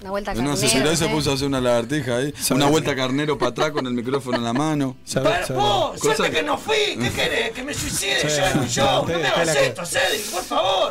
[0.01, 1.09] Una vuelta No, se carnero, y se ¿eh?
[1.09, 2.33] puso a hacer una lagartija ahí.
[2.51, 4.95] Una vuelta carnero para atrás con el micrófono en la mano.
[5.13, 6.75] Para, vos, que- no fui.
[6.99, 7.51] ¿Qué querés?
[7.51, 9.07] ¿Que me suicide yo en un show?
[9.07, 10.82] No me hagas esto, Cedric, por favor.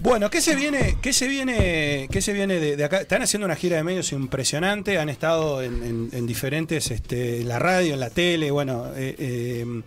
[0.00, 3.00] Bueno, ¿qué se viene, qué se viene, qué se viene de, acá?
[3.00, 7.48] Están haciendo una gira de medios impresionante, han estado en, en- en diferentes, este, en
[7.48, 9.82] la radio, en la tele, bueno, eh, eh,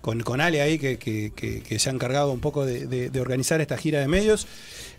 [0.00, 4.08] con, con Ale ahí que, se ha encargado un poco de organizar esta gira de
[4.08, 4.46] medios.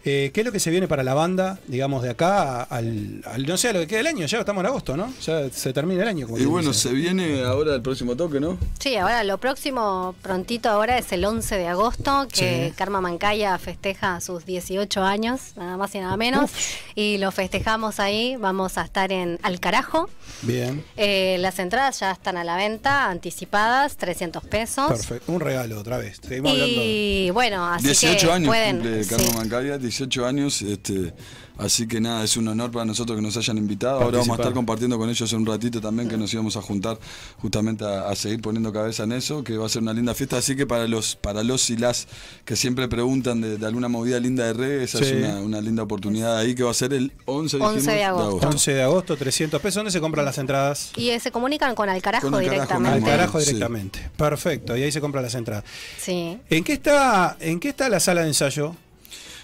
[0.03, 3.45] Eh, ¿Qué es lo que se viene para la banda, digamos, de acá al, al-
[3.45, 4.25] no sé, a lo que queda del año?
[4.25, 5.13] Ya estamos en agosto, ¿no?
[5.25, 6.25] Ya se termina el año.
[6.27, 6.89] como Y bueno, dice.
[6.89, 8.57] se viene ahora el próximo toque, ¿no?
[8.79, 12.73] Sí, ahora lo próximo prontito ahora es el 11 de agosto, que Sí.
[12.75, 16.49] Karma Mancaya festeja sus 18 años, nada más y nada menos.
[16.95, 20.09] Y lo festejamos ahí, vamos a estar en Alcarajo.
[20.41, 24.87] Bien, Eh, las entradas ya están a la venta, anticipadas, 300 pesos.
[24.89, 25.31] perfecto.
[25.31, 26.17] Un regalo otra vez.
[26.27, 26.81] Seguimos hablando.
[26.83, 28.77] Y bueno, así 18 que años pueden...
[28.77, 29.09] cumple sí.
[29.09, 31.13] Carlos Mancaya, 18 años, este,
[31.57, 33.99] así que nada, es un honor para nosotros que nos hayan invitado.
[34.01, 36.61] Ahora vamos a estar compartiendo con ellos en un ratito también que nos íbamos a
[36.61, 36.97] juntar
[37.41, 40.37] justamente a, a seguir poniendo cabeza en eso, que va a ser una linda fiesta.
[40.37, 42.07] Así que para los, para los y las
[42.45, 45.05] que siempre preguntan de, de alguna movida linda de reggae, esa Sí.
[45.05, 48.47] es una, una linda oportunidad ahí que va a ser el 11, 11 de agosto.
[48.47, 49.75] 11 de agosto, 300 pesos.
[49.75, 50.91] ¿Dónde se compran las entradas?
[50.95, 52.95] Y eh, se comunican con Alcarajo Con Alcarajo Al directamente.
[52.95, 53.07] mismo.
[53.09, 53.45] carajo Sí.
[53.47, 54.09] directamente.
[54.15, 55.63] Perfecto, y ahí se compran las entradas.
[55.99, 56.37] Sí.
[56.49, 58.75] ¿En qué está, en qué está la sala de ensayo?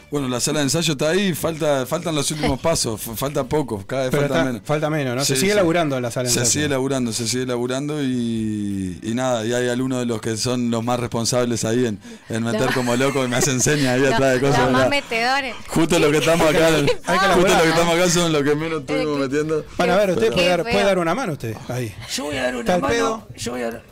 [0.09, 4.03] Bueno, la sala de ensayo está ahí, falta, faltan los últimos pasos, falta poco, cada
[4.03, 4.61] vez Pero falta está- menos.
[4.65, 5.25] falta menos, ¿no?
[5.25, 5.55] Se sigue sí.
[5.57, 6.51] laburando la sala de Se ensayo.
[6.53, 10.71] sigue laburando, se sigue laburando y, y nada, y hay algunos de los que son
[10.71, 13.99] los más responsables ahí en, en meter Lo- como loco y me hacen señas ahí
[14.09, 14.59] Lo- atrás de cosas.
[14.63, 15.55] los más metedores.
[15.67, 16.93] Justo los que estamos acá, Hay que
[17.33, 19.65] justo los que estamos acá son los que menos estuvimos metiendo.
[19.77, 21.53] Bueno, a ver, usted puede dar, puede dar una mano usted.
[21.67, 21.93] Ahí.
[22.15, 22.93] Yo voy a dar ¿Está una mano.
[22.93, 23.27] pedo?
[23.35, 23.83] Yo voy a dar.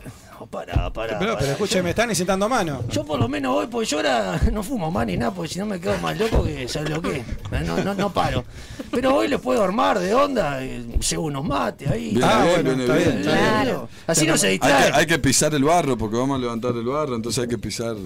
[0.50, 1.18] Pará, pará.
[1.18, 2.82] Pero, pero escúcheme, me están necesitando mano.
[2.90, 5.58] Yo por lo menos voy, porque yo ahora no fumo más ni nada, porque si
[5.58, 7.24] no me quedo más loco que ¿sabes lo que?
[7.64, 8.44] No, no, no paro.
[8.90, 12.10] Pero hoy les puedo armar de onda, eh, llevo unos mates ahí.
[12.10, 12.76] Viene Ah, bien, bueno, bien.
[12.76, 13.22] bien, está bien.
[13.22, 13.88] Claro.
[14.06, 14.90] Así no se Hay distrae.
[14.92, 17.58] que, hay que pisar el barro porque vamos a levantar el barro, entonces hay que
[17.58, 17.96] pisar.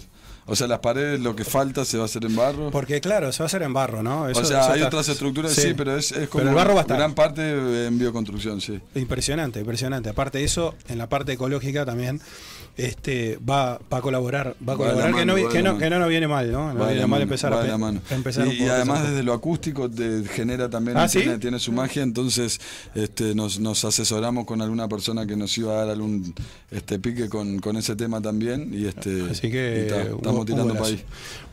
[0.50, 2.70] O sea, las paredes, lo que falta se va a hacer en barro.
[2.70, 4.28] Porque claro, se va a hacer en barro, ¿no?
[4.28, 6.54] Eso- o sea, eso hay está- otras estructuras, sí, pero es, es como Pero el
[6.56, 6.96] barro va a estar.
[6.96, 8.80] gran parte en bioconstrucción, sí.
[8.96, 10.08] Impresionante, impresionante.
[10.10, 12.20] Aparte de eso, en la parte ecológica también
[12.86, 15.78] este va, va a colaborar, va a Va colaborar que, mano, no, que, no, mano.
[15.78, 16.72] que no nos viene mal, ¿no?
[16.74, 18.00] No viene la mal mano, empezar, a, mano.
[18.10, 21.34] empezar un y, y poco además esa- desde lo acústico te genera también ¿Ah, tiene,
[21.34, 21.38] sí?
[21.40, 22.60] tiene su magia entonces
[22.94, 26.34] este nos, nos asesoramos con alguna persona que nos iba a dar algún
[26.70, 30.46] este pique con, con ese tema también y este Así que y un- estamos un
[30.46, 31.04] tirando para ahí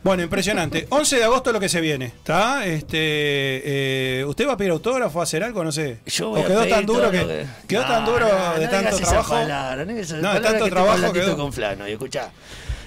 [0.02, 0.86] Bueno, impresionante.
[0.90, 2.64] 11 de agosto lo que se viene, ¿está?
[2.66, 5.62] Este, eh, ¿Usted va a pedir autógrafo, a hacer algo?
[5.64, 5.98] No sé.
[6.06, 8.58] Yo voy ¿O a quedó pedir tan duro que, lo que- quedó tan duro no,
[8.60, 9.32] de no tanto trabajo?
[9.34, 11.44] palabra, no de tanto que trabajo tengo quedó.
[11.44, 12.30] con Flano, y escuchá.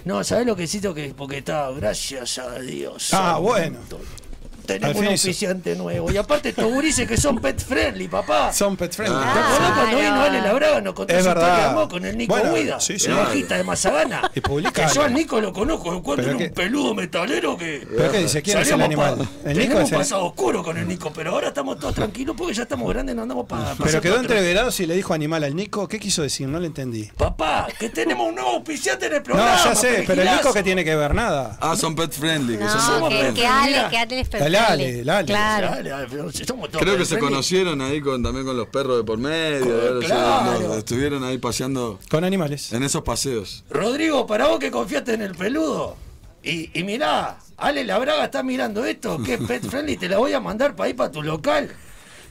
[0.06, 0.94] No, ¿sabés lo que necesito?
[0.94, 3.14] Que, porque está, gracias a Dios.
[3.14, 3.42] Ah, santo.
[3.42, 3.80] bueno.
[4.66, 6.12] Tenemos un auspiciante nuevo.
[6.12, 8.52] Y aparte estos gurises que son pet friendly, papá.
[8.54, 9.18] Son pet friendly.
[9.20, 11.58] ¿Te Ah, acordás cuando vino Ale Labraga nos contó su historia verdad.
[11.58, 12.80] de amor con el Nico Bueno, Guida?
[12.80, 13.08] sí, sí.
[13.08, 14.32] el bajista de Mazagana.
[14.36, 17.88] Y publica que yo al Nico lo conozco, lo era que- un peludo metalero que...
[17.96, 18.42] ¿Pero qué dice?
[18.42, 19.18] ¿Quién es el animal?
[19.46, 22.36] El Nico tenemos es el- pasado oscuro con el Nico, pero ahora estamos todos tranquilos
[22.38, 23.76] porque ya estamos grandes, no andamos para...
[23.76, 25.88] Pero quedó entreverado si le dijo animal al Nico.
[25.88, 26.48] ¿Qué quiso decir?
[26.48, 27.10] No le entendí.
[27.18, 29.64] Papá, que tenemos un nuevo auspiciante en el No, programa.
[29.64, 30.30] ya sé, pero el.
[30.32, 31.58] Nico que tiene que ver nada.
[31.62, 33.48] ah son pet friendly que No, son somos que, pet que.
[33.48, 35.26] Ale, que Ale es El Ale, el Ale.
[35.28, 36.32] Claro.
[36.46, 39.66] Somos todos creo que se conocieron ahí con también con los perros de por medio
[39.66, 40.60] Con- ahora se- claro.
[40.68, 42.72] no, estuvieron ahí paseando Con animales.
[42.74, 45.96] en esos paseos Rodrigo, para vos que confiaste en el peludo.
[46.44, 50.34] Y, y mirá, Ale Labraga está mirando esto, que es pet friendly, te la voy
[50.34, 51.70] a mandar para ir para tu local.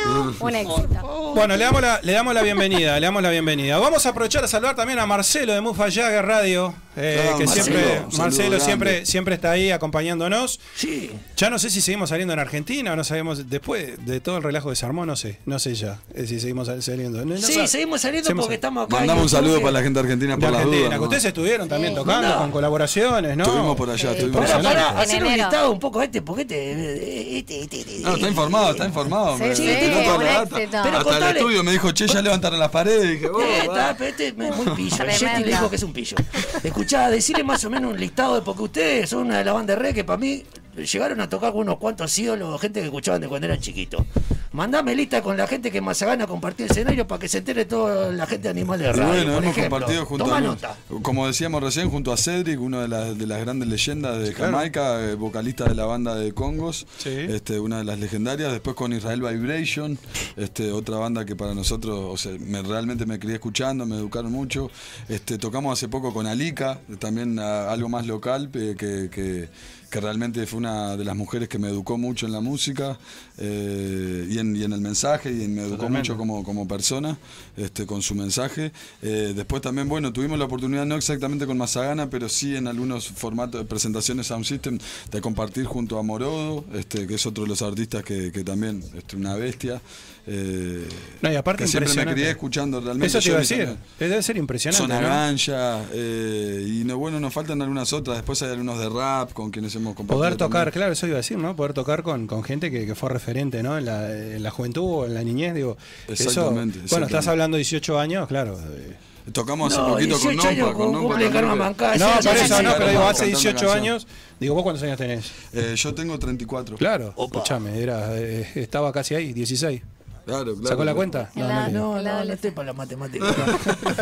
[0.05, 0.35] No.
[0.39, 1.31] Un éxito.
[1.35, 3.77] Bueno, le damos, la, le damos la bienvenida, le damos la bienvenida.
[3.79, 7.63] Vamos a aprovechar a saludar también a Marcelo de Mufa Jagger Radio, eh, que Marcelo,
[7.77, 10.59] siempre, Marcelo siempre, siempre está ahí acompañándonos.
[10.75, 11.11] Sí.
[11.37, 14.43] Ya no sé si seguimos saliendo en Argentina o no sabemos, después de todo el
[14.43, 17.23] relajo que se armó, no sé, no sé ya, eh, si seguimos sal- saliendo.
[17.25, 17.67] No- Sí, sabe.
[17.67, 18.97] seguimos saliendo Seguimos porque estamos acá.
[18.97, 20.91] Mandamos un saludo para la gente argentina de por las Argentina, dudas.
[20.93, 21.03] que ¿no?
[21.03, 21.99] ustedes estuvieron también Sí.
[21.99, 23.43] tocando con colaboraciones, ¿no?
[23.43, 24.89] Estuvimos por allá, Eh, estuvimos allá.
[24.91, 25.43] En hacer un enero.
[25.49, 27.37] listado un poco este, porque este.
[27.39, 29.37] este, este, este, No, está informado, está informado.
[29.37, 30.41] Sí, sí, data.
[30.43, 30.79] éxito.
[30.83, 33.05] Pero Hasta el estudio me dijo, che, ya levantaron las paredes.
[33.05, 35.03] Y dije, oh, Eh, está, pero este es muy pillo.
[35.05, 36.17] Le dijo que es un pillo.
[36.81, 39.77] Escuchá, decirle más o menos un listado de porque ustedes son una de las bandas
[39.77, 40.43] de reggae que para mí
[40.75, 44.05] llegaron a tocar con unos cuantos ídolos, gente que escuchaban de cuando eran chiquitos.
[44.53, 47.37] Mandame lista con la gente que más se gana compartir el escenario para que se
[47.37, 49.07] entere toda la gente de Animales de Radio.
[49.07, 49.69] bueno, por hemos ejemplo.
[49.79, 50.77] compartido junto Toma a, nota.
[51.01, 55.01] como decíamos recién, junto a Cedric, una de las, de las grandes leyendas de Jamaica,
[55.09, 57.09] eh, vocalista de la banda de Congos, Sí.
[57.11, 58.51] este, una de las legendarias.
[58.51, 59.97] Después con Israel Vibration,
[60.35, 64.33] este, otra banda que para nosotros, o sea, me, realmente me crié escuchando, me educaron
[64.33, 64.69] mucho.
[65.07, 69.49] Este, tocamos hace poco con Alika, también algo más local, eh, que, que-
[69.91, 72.97] que realmente fue una de las mujeres que me educó mucho en la música
[73.37, 76.09] eh, y, en, y en el mensaje, y me educó Totalmente.
[76.09, 77.17] mucho como, como persona,
[77.57, 78.71] este, con su mensaje.
[79.01, 83.09] Eh, después también, bueno, tuvimos la oportunidad, no exactamente con Mazagana, pero sí en algunos
[83.09, 84.79] formatos de presentaciones Sound System,
[85.11, 88.81] de compartir junto a Morodo, este, que es otro de los artistas que, que también
[88.95, 89.81] es una bestia.
[90.27, 90.87] Eh,
[91.21, 93.07] No, y aparte que siempre me crié escuchando realmente.
[93.07, 93.79] Eso te iba a decir, también.
[93.99, 94.81] debe ser impresionante.
[94.83, 95.07] Zona ¿no?
[95.07, 98.17] Gancha, eh, y no, bueno, nos faltan algunas otras.
[98.17, 100.19] Después hay algunos de rap con quienes hemos compartido.
[100.19, 100.71] Poder tocar, también.
[100.73, 101.55] claro, eso iba a decir, ¿no?
[101.55, 103.77] Poder tocar con, con gente que, que fue referente, ¿no?
[103.77, 105.77] En la, en la juventud o en la niñez, digo.
[106.07, 108.59] Eso, Exactamente, bueno, estás hablando de 18 años, claro.
[108.59, 108.95] eh,
[109.33, 110.77] Tocamos hace No, poquito con 18 años Nompa.
[110.77, 110.91] Con.
[110.91, 113.71] No, por eso no, pero digo, hace 18 canción.
[113.77, 114.07] años.
[114.39, 115.31] Digo, ¿vos cuántos años tenés?
[115.53, 116.75] Eh, yo tengo 34.
[116.77, 117.37] Claro, Opa.
[117.37, 119.81] escúchame, era, eh, estaba casi ahí, 16.
[120.25, 120.67] Claro, claro.
[120.67, 121.29] ¿Sacó la cuenta?
[121.35, 121.55] No, no, dio.
[121.55, 122.33] No, no, no adolescente.
[122.33, 123.25] estoy para la matemática.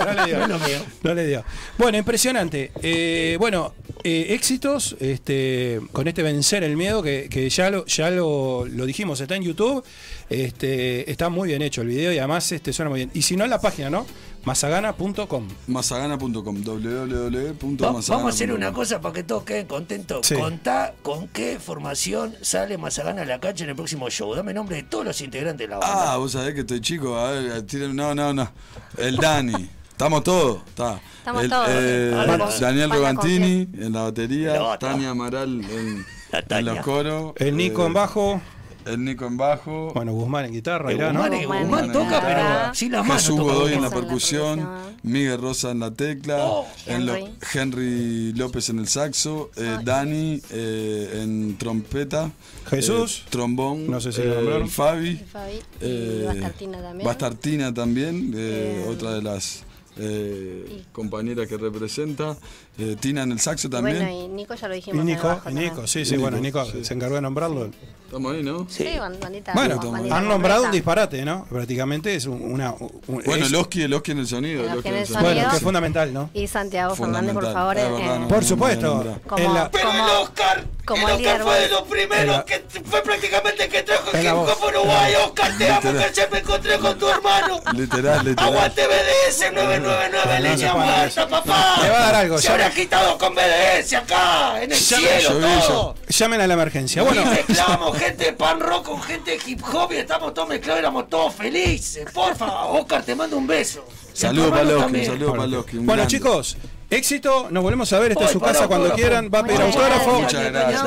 [0.06, 0.48] No le dio.
[0.48, 0.58] No.
[1.04, 1.44] No le dio.
[1.78, 2.72] Bueno, impresionante.
[2.82, 8.10] Eh, bueno, eh, éxitos este, con este vencer el miedo que, que ya lo ya
[8.10, 9.84] lo, lo dijimos, está en YouTube.
[10.30, 13.12] Este, está muy bien hecho el video y además este suena muy bien.
[13.14, 14.06] Y si no en la página, ¿no?
[14.46, 15.48] Masagana.com.
[15.68, 17.78] Mazagana.com, www.mazagana.com.
[17.78, 20.26] Va- Vamos a hacer una cosa para que todos queden contentos.
[20.28, 20.36] Sí.
[20.36, 24.34] Contá con qué formación sale Mazagana a la cancha en el próximo show.
[24.36, 26.14] Dame nombre de todos los integrantes de la banda.
[26.14, 27.18] Ah, vos sabés que estoy chico.
[27.18, 28.50] A ver, no, no, no.
[28.98, 29.70] El Dani.
[29.92, 30.62] Estamos todos.
[30.70, 31.00] Está.
[31.18, 31.68] Estamos El- todos.
[31.70, 32.58] eh.
[32.62, 34.78] Daniel Rogantini en la batería.
[34.80, 36.74] Tania Amaral en, La en Tania.
[36.76, 37.34] los coros.
[37.36, 38.42] El Nico eh, en bajo.
[38.86, 39.92] El Nico en bajo.
[39.94, 41.22] Bueno, Guzmán en guitarra, Eh, irá, ¿no?
[41.22, 42.62] Guzmán, Guzmán Guzmán en toca, guitarra.
[42.64, 43.24] pero sin las manos.
[43.24, 43.90] Jesús Godoy en Guzmán.
[43.90, 44.70] la percusión.
[45.04, 47.34] Miguel Rosa en la tecla, Oh, en lo- Henry.
[47.54, 52.32] Henry López en el saxo, eh, Dani eh, en trompeta,
[52.70, 53.24] Jesús.
[53.26, 54.22] eh, trombón, No sé si.
[54.68, 55.54] Fabi, Fabi.
[55.54, 57.06] Y eh, Bastartina también.
[57.08, 59.64] Bastartina también, eh, Eh, otra de las
[60.02, 62.38] eh, compañeras que representa,
[62.78, 63.98] eh, Tina en el saxo también.
[64.00, 65.04] Bueno, y Nico ya lo dijimos.
[65.04, 65.70] Nico, y también.
[65.74, 66.86] Nico, sí, sí, Y bueno, Nico, Nico sí.
[66.86, 67.70] se encargó de nombrarlo.
[68.06, 68.66] Estamos ahí, ¿no?
[68.70, 69.54] Sí, ban- bandita.
[69.54, 71.46] Bueno, bandita han nombrado un disparate, ¿no?
[71.46, 72.72] Prácticamente es un- una.
[72.72, 74.64] un- Bueno, es- el Oski, el Oski en el sonido.
[74.64, 75.22] En el sonido.
[75.22, 76.30] Bueno, que es fundamental, ¿no?
[76.34, 77.78] Y Santiago Fernández, por favor.
[77.78, 78.88] Es en- verdad, en- no, Por no, supuesto.
[78.96, 79.20] no, no, no.
[79.28, 82.46] Como- en la- Pero Como- el Oscar, como el Oscar fue de los primeros la-
[82.46, 85.14] que fue prácticamente el que trajo el hip hop Uruguay.
[85.26, 87.60] Oscar, te amo, que se me encontré con tu hermano.
[87.76, 88.54] Literal, literal.
[88.54, 91.76] Aguante BDS 999, No, no se línea puede muerta, papá.
[91.84, 95.08] Le va a dar algo, Se ya- habrá quitado con BDS acá, en el cielo,
[95.20, 95.96] yo todo.
[96.08, 97.02] Llamen a la emergencia.
[97.04, 100.48] Bueno, y mezclamos gente de pan rock con gente de hip hop y estamos todos
[100.50, 102.06] mezclados, éramos todos felices.
[102.14, 103.86] Porfa, Oscar, te mando un beso.
[104.14, 105.78] Saludos para Loki, saludos para Loki.
[105.78, 106.08] bueno grande.
[106.12, 106.58] chicos,
[106.90, 107.48] éxito.
[107.52, 108.12] Nos volvemos a ver.
[108.12, 109.30] Esta es su para casa cuando quieran.
[109.34, 110.20] Va a pedir autógrafo.
[110.22, 110.84] Muchas gracias.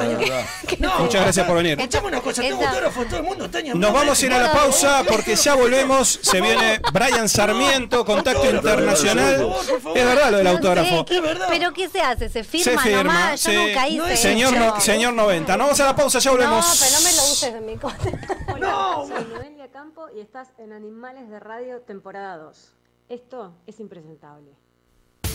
[0.81, 1.79] No, Muchas gracias por venir.
[1.79, 3.49] Escuchame una cosa, tengo autógrafo todo el mundo.
[3.49, 6.19] Nos no vamos a ir a la pausa porque ya volvemos.
[6.23, 9.53] Se viene Brian Sarmiento, contacto internacional.
[9.95, 10.99] Es verdad lo del No autógrafo.
[11.01, 11.47] sé, ¿qué- Es verdad.
[11.49, 12.29] ¿Pero qué se hace?
[12.29, 13.35] ¿Se firma, Se firma.
[13.37, 15.57] Yo nunca hice No señor, no- señor 90.
[15.57, 16.79] Nos vamos a la pausa, ya No, volvemos.
[16.81, 17.97] pero no me lo uses de mi cosa.
[18.63, 22.75] No, Soy Noelia Campo y estás en Animales de Radio temporada 2.
[23.09, 24.51] Esto es impresentable.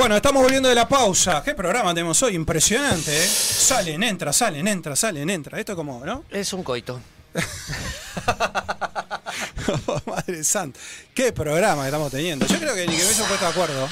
[0.00, 1.42] Bueno, estamos volviendo de la pausa.
[1.44, 2.34] ¿Qué programa tenemos hoy?
[2.34, 3.26] Impresionante, ¿eh?
[3.26, 5.60] Salen, entra, salen, entra, salen, entra.
[5.60, 6.24] Esto como, ¿no?
[6.30, 6.98] Es un coito.
[10.06, 10.80] Madre santa.
[11.12, 12.46] Qué programa que estamos teniendo.
[12.46, 13.88] Yo creo que ni que me puesto de acuerdo.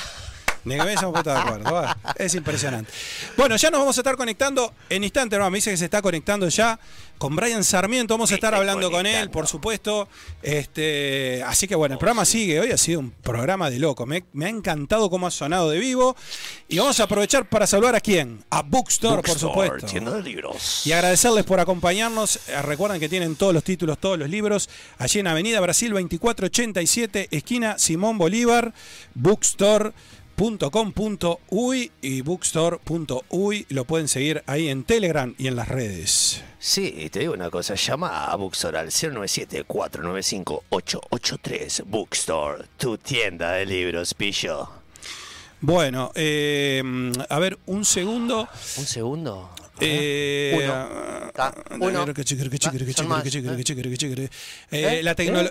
[0.64, 1.94] Ni que me hayamos puesto de acuerdo.
[2.16, 2.90] Es impresionante.
[3.36, 5.50] Bueno, ya nos vamos a estar conectando en instante, hermano.
[5.50, 6.78] Me dice que se está conectando ya
[7.18, 8.14] con Brian Sarmiento.
[8.14, 10.08] Vamos a estar hablando con él, por supuesto.
[10.42, 12.60] Este, así que bueno, el programa sigue.
[12.60, 14.06] Hoy ha sido un programa de loco.
[14.06, 16.16] Me, me ha encantado cómo ha sonado de vivo.
[16.68, 18.44] Y vamos a aprovechar para saludar a quién?
[18.50, 19.86] A Bookstore, por Bookstore, supuesto.
[19.86, 20.86] tienda de libros.
[20.86, 22.40] Y agradecerles por acompañarnos.
[22.48, 27.28] Eh, Recuerden que tienen todos los títulos, todos los libros, allí en Avenida Brasil 2487,
[27.30, 28.72] esquina Simón Bolívar,
[30.38, 33.66] bookstore.com.uy y bookstore.uy.
[33.70, 36.44] Lo pueden seguir ahí en Telegram y en las redes.
[36.60, 41.82] Sí, te digo una cosa, llama a Bookstore al 097-495-883.
[41.86, 44.68] Bookstore, tu tienda de libros, pillo.
[45.60, 46.84] Bueno, eh,
[47.28, 48.48] a ver, un segundo.
[48.76, 49.50] ¿Un segundo?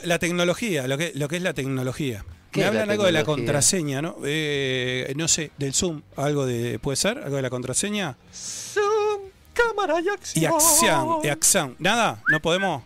[0.04, 2.24] La tecnología, lo que, lo que es la tecnología.
[2.58, 4.18] ¿Qué Me hablan algo de la contraseña, ¿no?
[4.26, 6.80] Eh, no sé, del Zoom, algo de.
[6.80, 7.20] ¿Puede ser?
[7.20, 8.18] ¿Algo de la contraseña?
[8.34, 9.22] Zoom,
[9.54, 10.44] cámara y acción.
[10.44, 11.76] Y acción, y acción.
[11.80, 12.84] Nada, no podemos.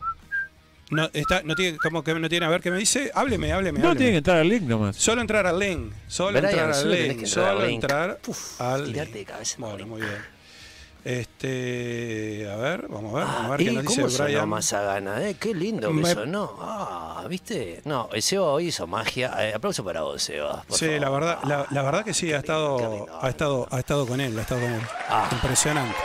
[0.90, 3.12] No, está, no tiene, como que no tiene a ver qué me dice.
[3.16, 3.80] Hábleme, hábleme.
[3.80, 3.98] No hábleme.
[3.98, 4.98] tiene que entrar al link nomás.
[4.98, 5.94] Solo entrar al link.
[6.10, 7.22] Solo Brian, entrar al link.
[7.22, 7.74] entrar al Solo link.
[7.76, 9.08] entrar Uf, al link.
[9.10, 9.56] de cabeza.
[9.58, 10.41] Bueno, muy bien.
[11.04, 14.24] Este, a ver, vamos a ver, vamos a ver Ah, ¿y qué nos dice sonó
[14.26, 14.50] Brian.
[14.50, 15.36] más a gana, eh?
[15.40, 16.56] Qué lindo que Me- sonó.
[16.62, 17.82] Ah, ¿viste?
[17.86, 19.34] No, el Seba hoy hizo magia.
[19.40, 20.64] Eh, aplauso para vos, Seba.
[20.70, 21.02] Sí, favor.
[21.02, 24.38] la verdad, la, la verdad que sí, ha estado, ha estado, ha estado con él,
[24.38, 24.82] ha estado con él.
[25.10, 25.28] Ah.
[25.32, 25.96] Impresionante.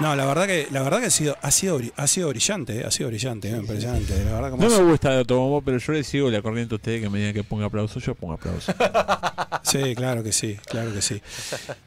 [0.00, 2.84] No, la verdad que, la verdad que ha sido, ha sido, ha sido brillante, eh,
[2.86, 4.14] ha sido brillante, eh, impresionante.
[4.24, 6.76] La verdad como No me gusta de Automomo, pero yo le sigo la corriente a
[6.76, 8.72] ustedes que me digan que ponga aplauso, yo pongo aplauso.
[9.62, 11.20] Sí, claro que sí, claro que sí.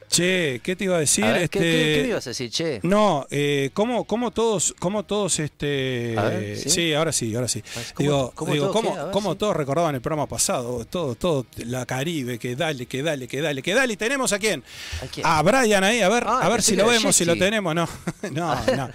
[0.09, 1.23] Che, ¿qué te iba a decir?
[1.23, 2.79] A ver, ¿qué, Este, qué- ibas a decir, che?
[2.83, 6.93] No, eh, ¿cómo, cómo todos, cómo todos, este, ver, ¿sí?
[6.93, 7.63] ahora sí, ahora sí.
[7.93, 9.37] ¿Cómo- digo, cómo digo, todos ver, cómo sí.
[9.37, 10.83] todos recordaban el programa pasado?
[10.85, 13.93] Todo, todo, la Caribe, que dale, que dale, que dale, que dale.
[13.93, 14.61] ¿Y tenemos a quién?
[15.01, 15.25] ¿A quién?
[15.25, 17.73] A Brian ahí, a ver, Ah, a ver si que lo vemos, si lo tenemos,
[17.73, 17.87] no,
[18.31, 18.89] no, no.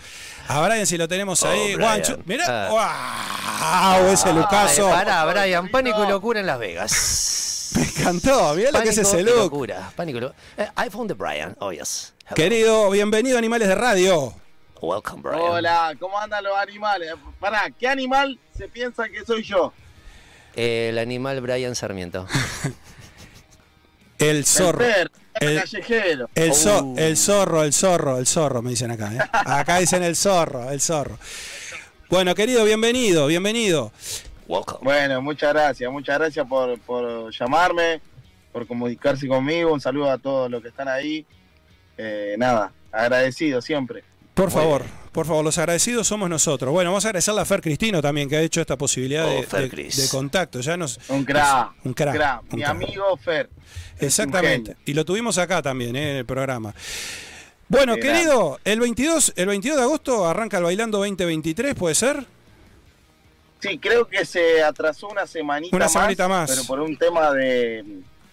[0.48, 1.74] A Brian si lo tenemos Oh, ahí.
[1.74, 3.98] Guancho, mirá, Ah.
[4.02, 4.86] wow, ese Lucaso.
[4.88, 7.70] Ay, pará, Brian, pánico y locura en Las Vegas.
[7.76, 9.36] Me encantó, mirá lo que es Pánico ese y look.
[9.36, 10.38] locura, pánico y locura.
[10.56, 12.12] Eh, I found the Brian, oh yes.
[12.24, 12.34] Hello.
[12.36, 14.34] Querido, bienvenido a Animales de Radio.
[14.80, 15.40] Welcome, Brian.
[15.40, 17.14] Hola, ¿cómo andan los animales?
[17.40, 19.72] Pará, ¿qué animal se piensa que soy yo?
[20.54, 22.26] El animal Brian Sarmiento.
[24.18, 24.84] El zorro.
[24.84, 26.30] El el, callejero.
[26.34, 26.94] El, zo- Uh.
[26.98, 29.12] el zorro, el zorro, el zorro, me dicen acá.
[29.12, 29.18] ¿eh?
[29.32, 31.18] Acá dicen el zorro, el zorro.
[32.10, 33.92] Bueno, querido, bienvenido, bienvenido.
[34.46, 34.80] Welcome.
[34.82, 38.00] Bueno, muchas gracias, muchas gracias por, por llamarme,
[38.52, 39.72] por comunicarse conmigo.
[39.72, 41.24] Un saludo a todos los que están ahí.
[41.96, 44.04] Eh, nada, agradecido siempre.
[44.34, 44.84] Por favor,
[45.14, 46.70] por favor, los agradecidos somos nosotros.
[46.72, 50.08] Bueno, vamos a agradecerle a Fer Cristino también, que ha hecho esta posibilidad Oh, de,
[50.10, 50.60] contacto.
[50.60, 51.72] Ya nos, Un crack.
[51.84, 52.42] un crack.
[52.50, 52.70] un Mi crack.
[52.70, 53.48] amigo Fer.
[54.00, 54.76] Exactamente.
[54.84, 56.10] Y lo tuvimos acá también, ¿eh?
[56.10, 56.74] en el programa.
[57.68, 62.26] Bueno, querido, el 22, el 22 de agosto arranca el Bailando 2023, ¿puede ser?
[63.60, 66.50] Sí, creo que se atrasó una semanita, Una más, semanita más.
[66.50, 67.82] pero por un tema de,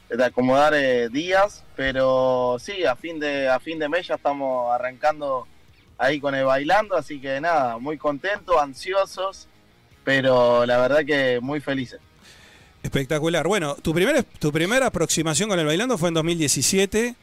[0.10, 4.74] de acomodar eh, días, pero sí, a fin de a fin de mes ya estamos
[4.74, 5.48] arrancando
[6.02, 9.47] ahí con el bailando, así que nada, muy contentos, ansiosos,
[10.04, 11.99] pero la verdad que muy felices.
[12.82, 13.47] Espectacular.
[13.47, 17.16] Bueno, tu primera, tu primera aproximación con el bailando fue en 2017.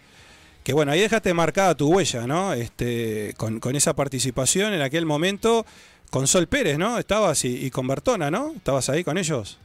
[0.63, 2.53] Que bueno, ahí dejaste marcada tu huella, ¿no?
[2.53, 5.67] Este, con, con esa participación en aquel momento
[6.11, 6.99] con Sol Pérez, ¿no?
[6.99, 8.53] Estabas y, y con Bertona, ¿no?
[8.55, 9.59] ¿Estabas ahí con ellos?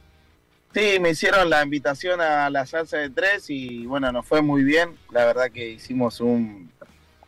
[0.74, 4.64] Sí, me hicieron la invitación a la salsa de tres y bueno, nos fue muy
[4.64, 4.96] bien.
[5.12, 6.68] La verdad que hicimos un,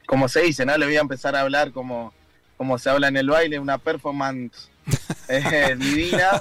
[0.07, 0.77] como se dice, ¿no?
[0.79, 2.15] Le voy a empezar a hablar como,
[2.57, 4.71] como se habla en el baile, una performance
[5.29, 6.41] eh, divina.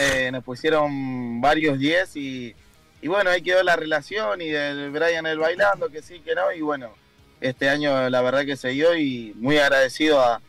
[0.00, 2.54] Eh, nos pusieron varios 10 y,
[3.02, 6.52] y bueno, ahí quedó la relación y del Brian el bailando, que sí, que no.
[6.52, 6.90] Y bueno,
[7.40, 10.40] este año la verdad que se dio y muy agradecido a,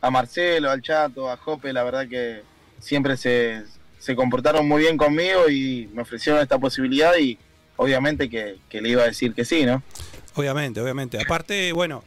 [0.00, 2.42] a Marcelo, al Chato, a Jope, la verdad que
[2.80, 3.64] siempre se,
[3.98, 7.38] se comportaron muy bien conmigo y me ofrecieron esta posibilidad y
[7.76, 9.82] obviamente que, que le iba a decir que sí, ¿no?
[10.38, 11.20] Obviamente, obviamente.
[11.20, 12.02] Aparte, bueno,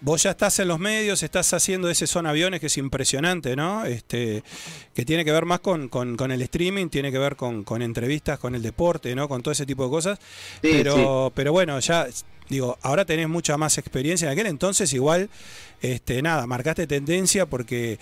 [0.00, 3.84] vos ya estás en los medios, estás haciendo ese son aviones que es impresionante, ¿no?
[3.86, 4.42] Este,
[4.94, 7.80] que tiene que ver más con, con- con el streaming, tiene que ver con, con
[7.82, 9.28] entrevistas, con el deporte, ¿no?
[9.28, 10.18] Con todo ese tipo de cosas.
[10.62, 12.06] Sí, pero, pero bueno, ya
[12.48, 14.26] digo, ahora tenés mucha más experiencia.
[14.26, 15.30] En aquel entonces igual,
[15.80, 17.98] este, nada, marcaste tendencia porque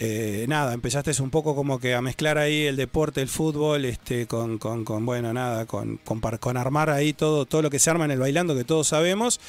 [0.00, 4.28] eh, nada, empezaste un poco como que a mezclar ahí el deporte, el fútbol, este,
[4.28, 8.12] con, con, bueno, nada, con, con, armar ahí todo, todo lo que se arma en
[8.12, 9.40] el bailando que todos sabemos.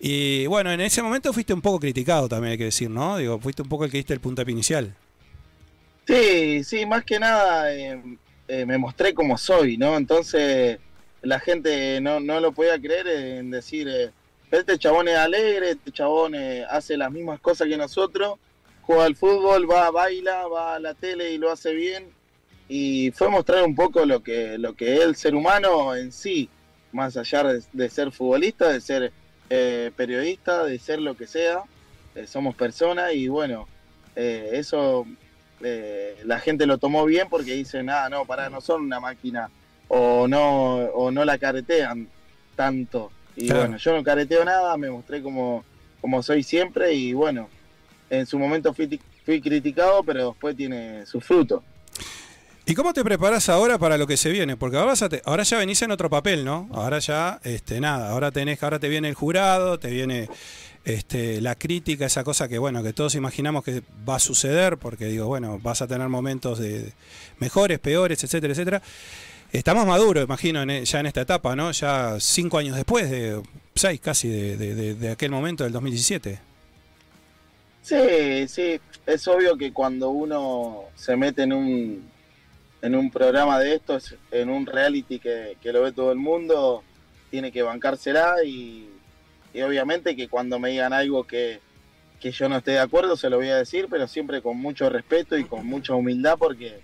[0.00, 3.16] Y bueno, en ese momento fuiste un poco criticado también, hay que decir, ¿no?
[3.16, 4.92] Digo, fuiste un poco el que diste el puntapié inicial.
[6.04, 8.02] Sí, sí, más que nada eh,
[8.48, 9.96] eh, me mostré como soy, ¿no?
[9.96, 10.80] Entonces,
[11.22, 14.10] la gente no, no lo podía creer en decir, eh,
[14.50, 16.34] este chabón es alegre, este chabón
[16.68, 18.40] hace las mismas cosas que nosotros,
[18.92, 22.10] juega al fútbol, va, baila, va a la tele y lo hace bien.
[22.68, 26.48] Y fue mostrar un poco lo que, lo que es el ser humano en sí,
[26.92, 29.12] más allá de, de ser futbolista, de ser
[29.50, 31.62] eh, periodista, de ser lo que sea.
[32.14, 33.66] Eh, somos personas y bueno,
[34.16, 35.06] eh, eso
[36.24, 39.48] la gente lo tomó bien porque dicen, ah, no, pará, no son una máquina
[39.86, 42.08] o no, o no la caretean
[42.56, 43.12] tanto.
[43.36, 43.60] Y Claro.
[43.60, 45.64] bueno, yo no careteo nada, me mostré como,
[46.00, 47.48] como soy siempre y bueno,
[48.12, 51.62] en su momento fui, ti- fui criticado, pero después tiene su fruto.
[52.66, 54.56] ¿Y cómo te preparas ahora para lo que se viene?
[54.56, 54.92] Porque ahora,
[55.24, 56.68] ahora ya venís en otro papel, ¿no?
[56.72, 60.28] Ahora ya, este, nada, ahora tenés, ahora te viene el jurado, te viene
[60.84, 65.06] este, la crítica, esa cosa que bueno, que todos imaginamos que va a suceder, porque
[65.06, 66.92] digo, bueno, vas a tener momentos de
[67.38, 68.82] mejores, peores, etcétera, etcétera.
[69.52, 71.72] Estamos maduros, imagino, e- ya en esta etapa, ¿no?
[71.72, 73.42] Ya cinco años después, de
[73.74, 76.51] seis casi, de aquel momento del 2017.
[77.82, 82.10] Sí, sí, es obvio que cuando uno se mete en un,
[82.80, 86.84] en un programa de estos, en un reality que, que lo ve todo el mundo,
[87.30, 88.88] tiene que bancársela y,
[89.52, 91.58] y obviamente que cuando me digan algo que,
[92.20, 94.88] que yo no esté de acuerdo se lo voy a decir, pero siempre con mucho
[94.88, 96.80] respeto y con mucha humildad porque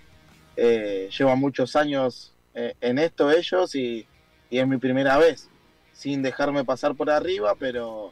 [0.57, 4.05] eh, llevan muchos años eh, en esto ellos y,
[4.49, 5.47] y es mi primera vez,
[5.93, 8.11] sin dejarme pasar por arriba, pero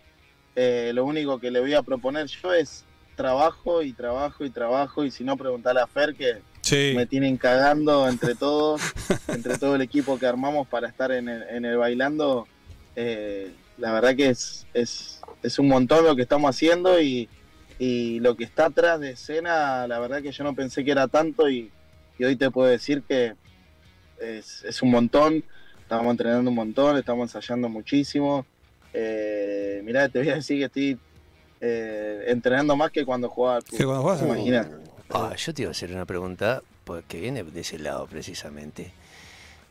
[0.59, 2.83] eh, lo único que le voy a proponer yo es
[3.15, 6.91] trabajo y trabajo y trabajo y si no preguntarle a Fer que Sí.
[6.95, 8.81] me tienen cagando entre todos,
[9.29, 12.47] entre todo el equipo que armamos para estar en el, en el bailando.
[12.95, 17.29] eh, la verdad que es, es, es un montón lo que estamos haciendo y,
[17.77, 21.07] y lo que está atrás de escena, la verdad que yo no pensé que era
[21.07, 21.71] tanto y,
[22.17, 23.35] y hoy te puedo decir que
[24.19, 25.43] es, es un montón,
[25.79, 28.45] estamos entrenando un montón, estamos ensayando muchísimo.
[28.93, 30.99] Eh, mirá, te voy a decir que estoy
[31.61, 33.77] eh, entrenando más que cuando jugaba al fútbol.
[33.77, 34.37] Que cuando fútbol.
[34.37, 34.75] Imagínate.
[35.09, 38.91] Ah, yo te iba a hacer una pregunta pues, que viene de ese lado precisamente.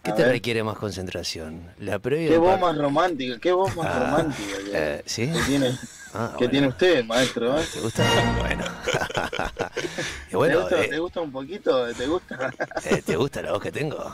[0.02, 0.32] ¿Qué A te ver.
[0.32, 1.70] requiere más concentración?
[1.78, 2.28] ¿La previa?
[2.30, 5.26] Qué voz más romántica, qué voz más Ah, romántica que, eh, ¿Sí?
[5.26, 5.70] que tiene,
[6.14, 6.50] Ah, que bueno.
[6.50, 7.58] tiene usted, maestro.
[7.58, 7.64] ¿eh?
[7.74, 8.04] ¿Te gusta?
[8.38, 8.64] Bueno.
[10.30, 11.94] ¿Te, gusta, eh, te gusta un poquito?
[11.94, 12.52] ¿Te gusta?
[12.84, 14.12] eh, ¿te gusta la voz que tengo?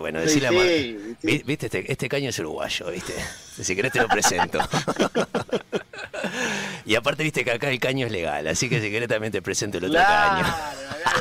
[0.00, 1.16] Bueno, Sí, decile a sí, Mar- sí.
[1.22, 3.12] Vi- Viste, este, este caño es uruguayo, ¿viste?
[3.62, 4.58] Si querés te lo presento.
[6.86, 9.42] y aparte, viste que acá el caño es legal, así que si querés también te
[9.42, 10.56] presento el otro Claro, caño.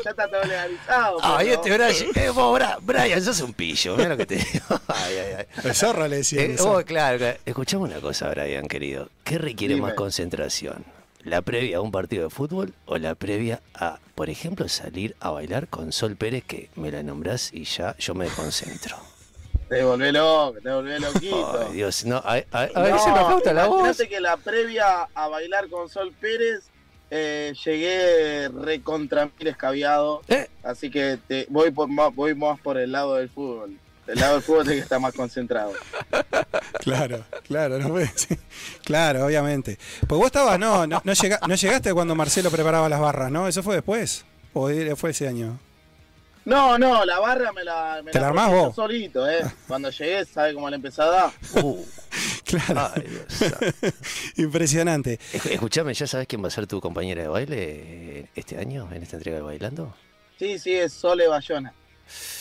[0.03, 1.17] ya está todo legalizado.
[1.21, 4.35] Ay, pero- este Brian, eh, vos, Bra- Brian, sos un pillo, mira lo que te
[4.35, 4.65] digo.
[4.87, 5.45] Ay, ay, ay.
[5.63, 6.41] El zorra le decía.
[6.41, 7.37] Eh, vos, claro, claro.
[7.45, 9.09] Escuchame una cosa, Brian, querido.
[9.23, 9.87] ¿Qué requiere Dime.
[9.87, 10.83] más concentración?
[11.23, 15.29] ¿La previa a un partido de fútbol o la previa a, por ejemplo, salir a
[15.29, 18.97] bailar con Sol Pérez, que me la nombrás y ya yo me concentro?
[19.69, 21.59] Te volvé loco, te volvé loquito.
[21.69, 23.97] Ay, Dios, no, a, a- a No, ver, se me falta la voz.
[24.09, 26.63] que la previa a bailar con Sol Pérez
[27.09, 30.23] eh, llegué recontra mil escabiado.
[30.27, 30.49] Eh.
[30.63, 33.77] Así que te, voy, por, más- voy más por el lado del fútbol.
[34.11, 35.73] El lado del fútbol es el que está más concentrado.
[36.79, 38.37] Claro, claro, no ves, sí.
[38.83, 39.77] claro, obviamente.
[40.07, 43.47] Pues vos estabas, no, no, no, llega- no llegaste cuando Marcelo preparaba las barras, ¿no?
[43.47, 44.25] ¿Eso fue después?
[44.53, 45.57] ¿O fue ese año?
[46.43, 48.75] No, no, la barra me la, me ¿Te la armás vos?
[48.75, 49.45] solito, ¿eh?
[49.67, 51.31] Cuando llegué, ¿sabe cómo la empecé a dar?
[51.63, 51.85] Uh,
[52.43, 52.91] Claro.
[52.95, 53.93] ay, Dios.
[54.35, 55.19] Impresionante.
[55.33, 58.89] Esc- Escuchame, ¿ya sabes quién va a ser tu compañera de baile eh, este año,
[58.91, 59.95] en esta entrega de Bailando?
[60.37, 61.73] Sí, sí, es Sole Bayona.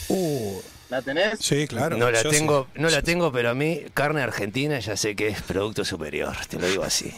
[0.08, 1.38] Uh, ¿La tenés?
[1.40, 1.96] Sí, claro.
[1.96, 5.28] no la yo tengo, no la tengo, pero a mí carne argentina ya sé que
[5.28, 7.14] es producto superior, te lo digo así.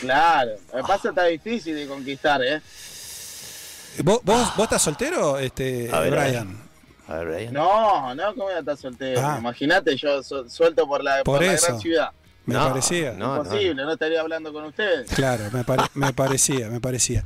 [0.00, 0.50] Claro.
[0.72, 2.60] Lo que pasa está difícil de conquistar, ¿eh?
[4.04, 6.30] ¿Vos, vos, vos estás soltero, este, A ver, a ver.
[6.30, 6.62] Brian?
[7.08, 7.52] A ver, Brian.
[7.54, 9.20] No, no, ¿cómo voy a estar soltero?
[9.22, 9.36] Ah.
[9.38, 11.66] Imagínate, yo su- suelto por la, Por por la eso.
[11.68, 12.10] gran ciudad.
[12.44, 13.12] Me No, parecía.
[13.12, 13.42] no, no.
[13.44, 13.92] Imposible, no.
[13.92, 15.08] estaría hablando con ustedes.
[15.12, 17.22] Claro, me, pare- me parecía, me parecía.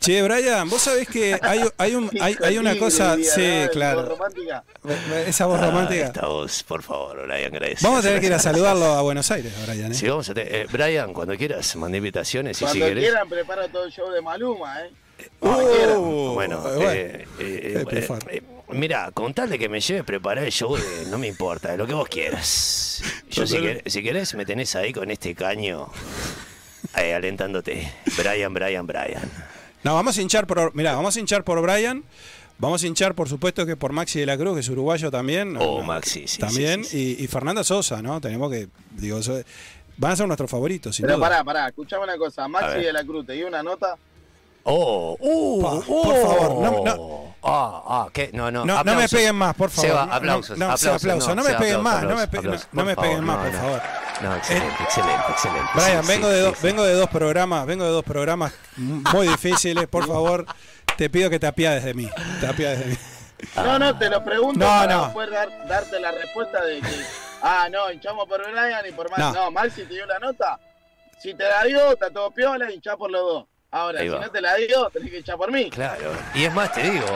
[0.00, 3.70] Che, Brian, vos sabés que hay, hay, un, hay, hay una cosa, libre, sí, ¿verdad?
[3.72, 4.64] claro, Romántica.
[5.26, 6.06] esa voz Ah, romántica.
[6.06, 7.82] esta voz, por favor, Brian, gracias.
[7.82, 9.92] Vamos a tener que ir a saludarlo a Buenos Aires, Brian.
[9.92, 9.94] ¿eh?
[9.94, 13.04] Sí, vamos a te- eh, Brian, cuando quieras, manda invitaciones y si Cuando querés.
[13.04, 14.90] quieran, preparo todo el show de Maluma, ¿eh?
[15.40, 16.62] Uh, Bueno, bueno.
[16.92, 17.84] eh, eh,
[18.30, 20.76] eh, mira, con tal de que me lleves preparar el show,
[21.10, 23.02] no me importa, lo que vos quieras.
[23.30, 25.88] Yo, si, quer- si querés, me tenés ahí con este caño,
[26.96, 27.92] eh, alentándote.
[28.16, 29.30] Brian, Brian, Brian.
[29.82, 30.74] No, vamos a hinchar por.
[30.74, 32.04] Mirá, vamos a hinchar por Brian.
[32.56, 35.56] Vamos a hinchar, por supuesto, que por Maxi de la Cruz, que es uruguayo también.
[35.56, 36.38] Oh, No, Maxi, sí.
[36.38, 36.84] también.
[36.84, 37.16] sí, sí, sí.
[37.20, 38.20] Y, y Fernanda Sosa, ¿no?
[38.20, 38.68] Tenemos que.
[38.92, 39.42] Digo, eso-
[39.96, 41.28] van a ser nuestros favoritos, sin Pero duda.
[41.28, 42.44] pará, pará, escuchame una cosa.
[42.44, 43.96] A Maxi de la Cruz, te dio una nota.
[44.66, 46.02] Oh, uh, Pa, oh.
[46.02, 47.24] por favor, no- no.
[47.46, 48.30] Ah, ah, ¿qué?
[48.32, 49.18] No, no, No, no me aplausos.
[49.18, 49.90] peguen más, por favor.
[49.90, 51.36] Seba, No, aplausos, no, no, aplausos, Seba, aplausos.
[51.36, 53.36] No me Seba, peguen aplausos, más, no me pe- aplausos, no- no me peguen más,
[53.36, 53.58] no, por no.
[53.60, 53.82] favor.
[54.22, 55.70] No, excelente, excelente, excelente.
[55.74, 56.66] Brian, Sí, vengo sí, de sí, dos, sí.
[56.66, 60.46] vengo de dos programas, vengo de dos programas muy difíciles, por favor.
[60.96, 62.08] Te pido que te apiades de mí.
[62.40, 62.96] Te apiades de mí.
[63.56, 65.04] No, no, te lo pregunto No, para no.
[65.04, 67.04] después dar- darte la respuesta de que,
[67.42, 69.22] ah, no, hinchamos por Brian y por Maxi.
[69.22, 69.32] No.
[69.34, 70.58] No, Maxi te dio la nota.
[71.20, 73.44] Si te la dio, está todo piola, hinchá por los dos.
[73.74, 74.20] Ahora, Ahí si va.
[74.20, 75.68] no te la dio, tenés que hinchar por mí.
[75.70, 76.12] Claro.
[76.34, 77.06] Y es más, te digo,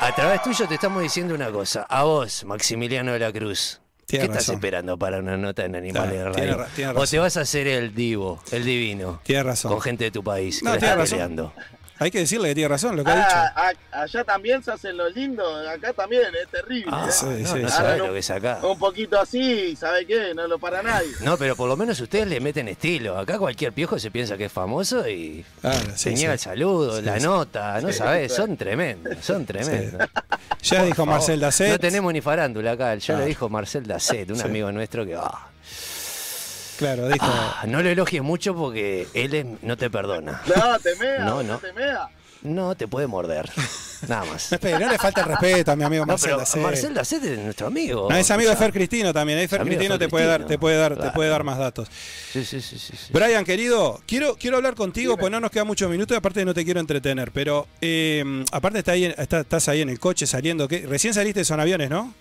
[0.00, 1.82] a través tuyo te estamos diciendo una cosa.
[1.88, 3.80] A vos, Maximiliano de la Cruz.
[4.06, 6.64] Tiene ¿Qué estás esperando para una nota en Animales Claro, de tiene Radio?
[6.64, 9.70] ra- tiene o te vas a hacer el divo, el divino, Tienes razón.
[9.72, 11.18] con gente de tu país que No, la tiene está razón.
[11.18, 11.52] peleando.
[12.00, 13.28] Hay que decirle que tiene razón lo que ha dicho.
[13.30, 16.90] Ah, a- allá también se hacen los lindos, acá también, es terrible.
[16.90, 17.12] Ah, ¿eh?
[17.12, 18.58] Sí, no, sí, no Ahora lo que es acá.
[18.62, 20.32] Un poquito así, ¿sabe qué?
[20.34, 21.10] No lo para nadie.
[21.20, 23.18] No, pero por lo menos ustedes le meten estilo.
[23.18, 26.32] Acá cualquier piojo se piensa que es famoso y Claro, se sí, niega sí.
[26.32, 27.26] el saludo, Sí, la sí.
[27.26, 28.28] nota, no claro.
[28.30, 30.08] son tremendos, son tremendos.
[30.62, 31.70] Ya dijo Marcel Dacet.
[31.72, 33.20] No tenemos ni farándula acá, ya Claro.
[33.20, 34.42] lo dijo Marcel Dacet, un Sí.
[34.42, 35.48] amigo nuestro que ah,
[36.80, 37.24] Claro, dijo.
[37.28, 40.42] ah, no lo elogies mucho porque él es- no te perdona.
[40.56, 42.08] No, te mea, No, no, te mea.
[42.42, 43.50] No te puede morder.
[44.08, 44.50] Nada más.
[44.50, 46.62] No, espere, no le falta el respeto a mi amigo No, Marcel pero Dacet.
[46.62, 48.08] Marcel Dacet es nuestro amigo.
[48.10, 48.64] No, es amigo de escuchá.
[48.64, 49.38] Fer Cristino también.
[49.40, 51.58] Ahí Fer de Cristino Fer te puede dar, te puede dar, te puede dar más
[51.58, 51.88] datos.
[52.32, 53.12] Sí, sí, sí, sí, sí.
[53.12, 56.54] Brian, querido, quiero, quiero hablar contigo, pues no nos queda muchos minutos y aparte no
[56.54, 57.30] te quiero entretener.
[57.30, 60.66] Pero eh, aparte está ahí, en- está- estás ahí en el coche saliendo.
[60.66, 60.86] ¿qué?
[60.88, 62.14] Recién saliste son aviones, ¿no?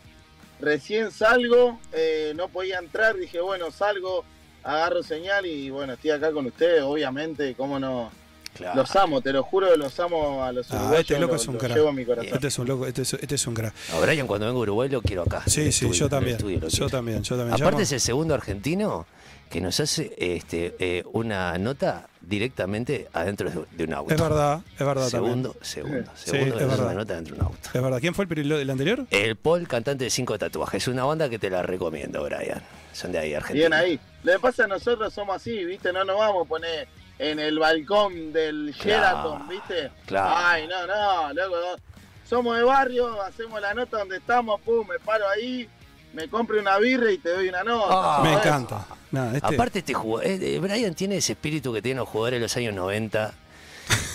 [0.59, 4.25] Recién salgo, eh, no podía entrar, dije, bueno, salgo,
[4.63, 8.11] agarro señal y bueno, estoy acá con ustedes, obviamente, cómo no.
[8.55, 8.75] Claro.
[8.81, 10.99] Los amo, te lo juro, los amo a los Ah, uruguayos.
[11.01, 11.75] este loco lo- es un lo crack.
[11.75, 12.33] llevo en mi corazón.
[12.33, 13.73] Este es un loco, este es, este es un crack.
[13.91, 15.43] No, Brian, cuando vengo a Uruguay lo quiero acá.
[15.45, 16.35] Sí, sí, estudio, yo también.
[16.35, 17.61] estudio Yo también, yo también.
[17.61, 19.05] Aparte es el segundo argentino
[19.49, 24.13] que nos hace este, eh, una nota directamente adentro de, de un auto.
[24.13, 26.85] Es verdad, es verdad Segundo, segundo, Sí, segundo es es verdad.
[26.85, 27.69] una nota dentro de un auto.
[27.73, 27.99] Es verdad.
[27.99, 29.05] ¿Quién fue el, el anterior?
[29.09, 32.61] El Paul, cantante de Cinco Tatuajes, una banda que te la recomiendo, Brian.
[32.93, 33.69] Son de ahí, Argentina.
[33.69, 33.99] Bien ahí.
[34.23, 35.91] Lo que pasa es que nosotros somos así, ¿viste?
[35.93, 36.87] No nos vamos a poner
[37.19, 39.91] en el balcón del Sheraton, ¿viste?
[40.05, 40.33] claro.
[40.37, 41.55] Ay, no, no, loco.
[41.55, 41.89] no.
[42.27, 45.67] Somos de barrio, hacemos la nota donde estamos, pum, me paro ahí,
[46.13, 47.87] me compro una birra y te doy una nota.
[47.89, 48.85] Ah, Me encanta.
[49.33, 52.41] Este- Aparte, este jugador, eh, eh, Brian tiene ese espíritu que tienen los jugadores de
[52.43, 53.33] los años 90,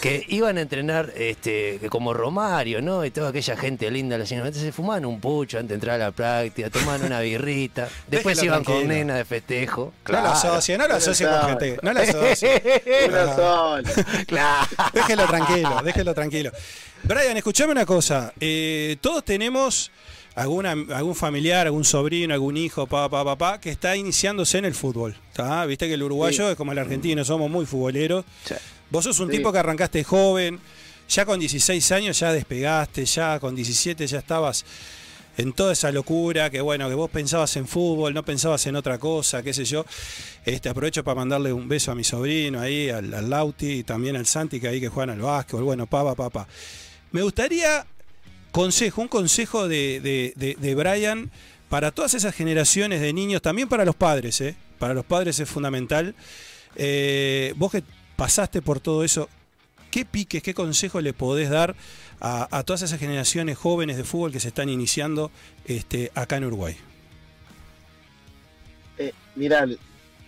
[0.00, 3.04] que iban a entrenar este, como Romario, ¿no?
[3.04, 5.74] Y toda aquella gente linda de los años 90 se fumaban un pucho antes de
[5.76, 9.92] entrar a la práctica, tomaban una birrita, después Déjelo iban con nena de festejo.
[10.08, 11.78] No lo asocie, no lo asocie con gente.
[11.82, 12.62] No lo asocie.
[13.08, 13.88] Uno solo.
[14.26, 14.68] claro.
[14.92, 16.50] Déjelo tranquilo, déjelo tranquilo.
[17.02, 18.32] Brian, escuchame una cosa.
[18.40, 19.90] Eh, todos tenemos
[20.34, 25.16] alguna, algún familiar, algún sobrino, algún hijo, papá, papá, que está iniciándose en el fútbol.
[25.32, 25.64] ¿tá?
[25.66, 26.50] Viste que el uruguayo Sí.
[26.52, 28.24] es como el argentino, somos muy futboleros.
[28.44, 28.54] Sí.
[28.90, 29.36] Vos sos un Sí.
[29.38, 30.60] tipo que arrancaste joven,
[31.08, 34.64] ya con 16 años ya despegaste, ya con 17 ya estabas
[35.36, 38.98] en toda esa locura, que bueno, que vos pensabas en fútbol, no pensabas en otra
[38.98, 39.84] cosa, qué sé yo.
[40.44, 44.14] Este, aprovecho para mandarle un beso a mi sobrino ahí, al, al Lauti y también
[44.14, 45.64] al Santi, que ahí que juegan al básquetbol.
[45.64, 46.46] Bueno, papá, papá.
[47.10, 47.84] Me gustaría
[48.52, 51.30] consejo, un consejo de, de, de- de Brian
[51.68, 54.54] para todas esas generaciones de niños, también para los padres, ¿eh?
[54.78, 56.14] Para los padres es fundamental.
[56.76, 57.82] Eh, vos que
[58.16, 59.28] pasaste por todo eso,
[59.90, 61.74] ¿qué piques, qué consejo le podés dar
[62.20, 65.30] a, a todas esas generaciones jóvenes de fútbol que se están iniciando
[65.64, 66.76] este, acá en Uruguay?
[68.98, 69.66] Eh, mira,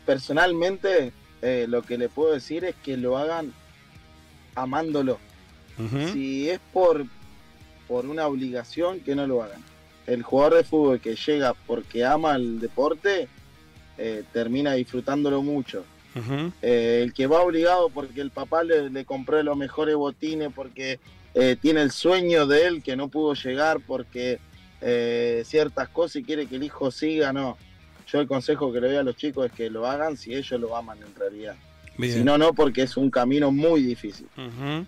[0.04, 1.12] personalmente
[1.42, 3.52] eh, lo que le puedo decir es que lo hagan
[4.54, 5.18] amándolo.
[6.14, 7.04] Si es por,
[7.86, 9.62] por una obligación, que no lo hagan.
[10.06, 13.28] El jugador de fútbol que llega porque ama el deporte,
[13.98, 15.84] eh, termina disfrutándolo mucho.
[16.62, 20.98] Eh, el que va obligado porque el papá le, le compró los mejores botines, porque
[21.34, 24.38] eh, tiene el sueño de él que no pudo llegar, porque
[24.80, 27.56] eh, ciertas cosas y quiere que el hijo siga, no.
[28.06, 30.60] Yo el consejo que le doy a los chicos es que lo hagan si ellos
[30.60, 31.56] lo aman en realidad.
[31.98, 32.12] Bien.
[32.12, 34.26] Si no, no, porque es un camino muy difícil.
[34.36, 34.86] Ujú.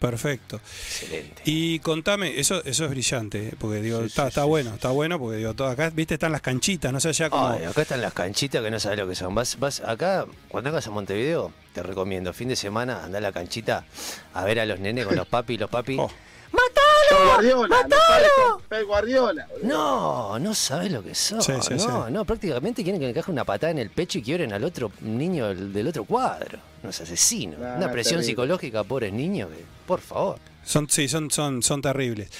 [0.00, 0.56] Perfecto.
[0.56, 1.42] Excelente.
[1.44, 3.54] Y contame, eso, eso es brillante, ¿eh?
[3.58, 6.14] porque digo, Sí, está, sí, está sí, bueno, está bueno, porque digo, todo, acá, viste,
[6.14, 7.48] están las canchitas, no sé, ya como.
[7.48, 9.34] Ay, acá están las canchitas que no sabes lo que son.
[9.34, 13.30] Vas, vas acá, cuando vengas a Montevideo, te recomiendo, fin de semana, anda a la
[13.30, 13.84] canchita
[14.32, 15.98] a ver a los nenes con los papi y los papi.
[16.00, 16.10] Oh.
[16.10, 19.46] Pep Sabes con Pep Guardiola.
[19.62, 21.42] No, no sabes lo que son.
[21.42, 22.12] Sí, sí, no, sí.
[22.12, 24.92] no, prácticamente quieren que le encaje una patada en el pecho y quieren al otro
[25.00, 26.58] niño del, del otro cuadro.
[26.82, 27.58] Unos asesinos.
[27.58, 28.24] No, una presión terrible.
[28.24, 30.38] psicológica pobres niños que, por favor.
[30.64, 32.30] Son, sí, son, son, son terribles.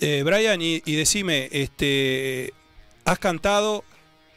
[0.00, 2.52] Eh, Brian, y, y decime, este,
[3.04, 3.84] has cantado,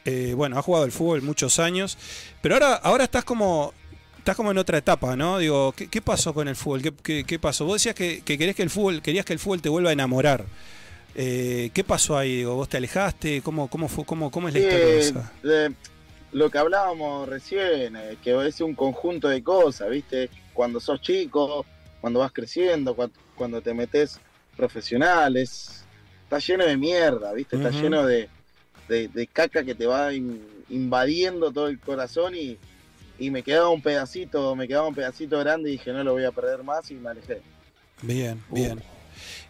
[0.05, 1.97] eh, bueno, has jugado al fútbol muchos años,
[2.41, 3.73] pero ahora, ahora estás como,
[4.27, 5.37] estás como en otra etapa, ¿no?
[5.37, 6.81] Digo, ¿qué, qué pasó con el fútbol?
[6.81, 7.63] ¿Qué, qué- qué pasó?
[7.63, 9.93] Vos decías que, que querés que el fútbol, querías que el fútbol te vuelva a
[9.93, 10.43] enamorar.
[11.15, 12.35] Eh, ¿Qué pasó ahí?
[12.39, 13.41] Digo, ¿Vos te alejaste?
[13.41, 15.31] ¿Cómo, cómo, fue, cómo, cómo es la historia de Sí, esa?
[16.33, 20.29] lo que hablábamos recién, eh, que es un conjunto de cosas, ¿viste?
[20.53, 21.65] Cuando sos chico,
[22.01, 24.19] cuando vas creciendo, cua- cuando, te metes
[24.57, 25.85] profesionales,
[26.23, 27.55] está lleno de mierda, ¿viste?
[27.55, 28.27] Está lleno de,
[28.89, 32.57] de- de caca que te va in- invadiendo todo el corazón y,
[33.19, 36.25] y me quedaba un pedacito, me quedaba un pedacito grande y dije no lo voy
[36.25, 37.41] a perder más y me alejé.
[38.01, 38.81] Bien, bien.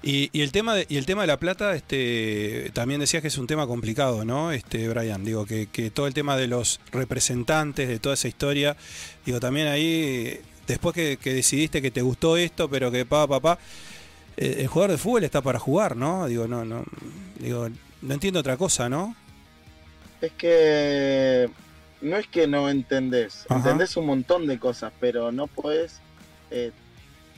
[0.03, 3.27] Y, y el tema de, y el tema de la plata, este, también decías que
[3.27, 4.51] es un tema complicado, ¿no?
[4.51, 8.77] Este, Brian, digo que, que todo el tema de los representantes, de toda esa historia,
[9.25, 13.39] digo, también ahí, después que, que decidiste que te gustó esto, pero que pa, pa,
[13.39, 13.59] pa,
[14.37, 16.27] eh, el jugador de fútbol está para jugar, ¿no?
[16.27, 16.85] Digo, no, no,
[17.39, 17.67] digo,
[18.01, 19.15] no entiendo otra cosa, ¿no?
[20.21, 21.49] Es que
[22.01, 23.57] no es que no entendés, Ajá.
[23.59, 25.99] entendés un montón de cosas, pero no podés,
[26.51, 26.71] eh,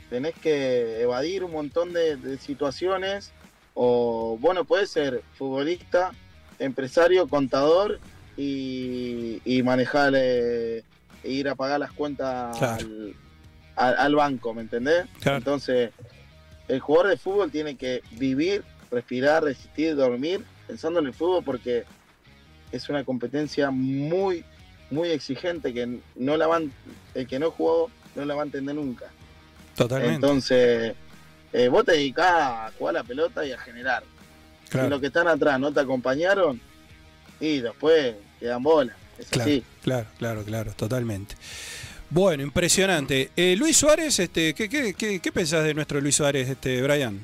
[0.10, 3.32] tenés que evadir un montón de, de situaciones,
[3.74, 6.12] o bueno, podés ser futbolista,
[6.60, 8.00] empresario, contador
[8.36, 10.84] y, y manejar, eh,
[11.24, 12.76] e ir a pagar las cuentas Claro.
[12.86, 13.16] al,
[13.76, 15.06] al- al banco, ¿me entendés?
[15.22, 15.38] Claro.
[15.38, 15.92] Entonces,
[16.68, 21.86] el jugador de fútbol tiene que vivir, respirar, resistir, dormir, pensando en el fútbol porque
[22.72, 24.44] es una competencia muy,
[24.92, 26.72] muy exigente que no la van,
[27.14, 29.06] el que no jugó no la va a entender nunca.
[29.76, 30.16] Totalmente.
[30.16, 30.96] Entonces,
[31.54, 34.04] eh, vos te dedicás a jugar la pelota y a generar.
[34.70, 34.88] Claro.
[34.88, 36.60] Si los que están atrás no te acompañaron,
[37.40, 38.96] y después quedan bolas.
[39.18, 39.64] Es Claro, así.
[39.84, 41.36] claro, claro, claro, totalmente.
[42.10, 43.32] Bueno, impresionante.
[43.36, 47.24] Eh, Luis Suárez, este, ¿qué, qué, qué, qué pensás de nuestro Luis Suárez, este, Brian?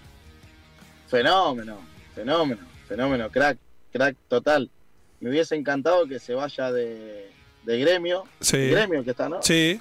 [1.08, 1.80] Fenómeno,
[2.14, 3.58] fenómeno, fenómeno, crack,
[3.92, 4.70] crack total.
[5.20, 7.30] Me hubiese encantado que se vaya de,
[7.66, 8.24] de gremio.
[8.40, 8.70] Sí.
[8.70, 9.42] Gremio que está, ¿no?
[9.42, 9.80] Sí,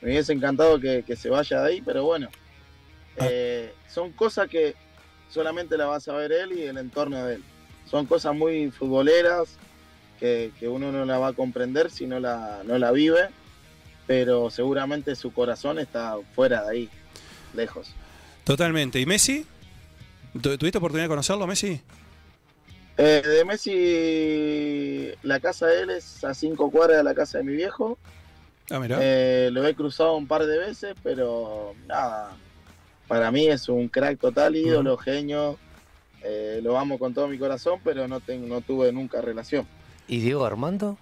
[0.00, 2.28] Me hubiese encantado que, que se vaya de ahí, pero bueno.
[3.18, 3.26] Ah.
[3.28, 4.74] Eh, son cosas que
[5.28, 7.44] solamente la vas a ver él y el entorno de él.
[7.90, 9.56] Son cosas muy futboleras
[10.18, 13.28] que, que uno no la va a comprender si no la, no la vive,
[14.06, 16.88] pero seguramente su corazón está fuera de ahí,
[17.54, 17.92] lejos.
[18.44, 19.00] totalmente.
[19.00, 19.44] ¿Y Messi?
[20.40, 21.80] ¿Tu- ¿Tuviste oportunidad de conocerlo, Messi?
[23.02, 27.44] Eh, de Messi, la casa de él es a cinco cuadras de la casa de
[27.44, 27.96] mi viejo.
[28.70, 28.98] Ah, mira.
[29.00, 32.36] Eh, lo he cruzado un par de veces, pero nada.
[33.08, 35.58] Para mí es un crack total, ídolo, genio.
[36.22, 39.66] Eh, lo amo con todo mi corazón, pero no, tengo, no tuve nunca relación.
[40.06, 40.98] ¿Y Diego Armando?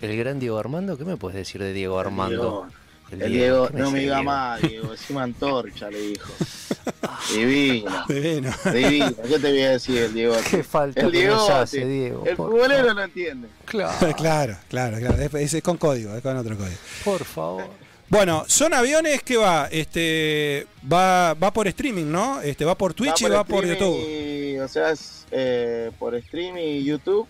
[0.00, 0.98] ¿El gran Diego Armando?
[0.98, 2.66] ¿Qué me puedes decir de Diego Armando?
[3.10, 4.22] El Diego, ¿qué me no me Diego?
[4.24, 6.32] más, Diego, encima antorcha, le dijo.
[7.32, 8.50] Divino, Divino.
[8.72, 9.14] divino.
[9.28, 10.36] ¿Qué te voy a decir, el Diego?
[10.50, 13.48] Qué falta el Diego, hace, Diego, El futbolero lo entiende.
[13.64, 15.38] Claro, claro, claro, claro.
[15.38, 16.76] Es, es- con código, es con otro código.
[17.04, 17.64] por favor.
[18.08, 22.40] Bueno, son aviones que va, este, va, va por streaming, ¿no?
[22.40, 23.98] Este, va por Twitch y va por YouTube.
[24.08, 27.26] y- o sea, es eh, por streaming y YouTube.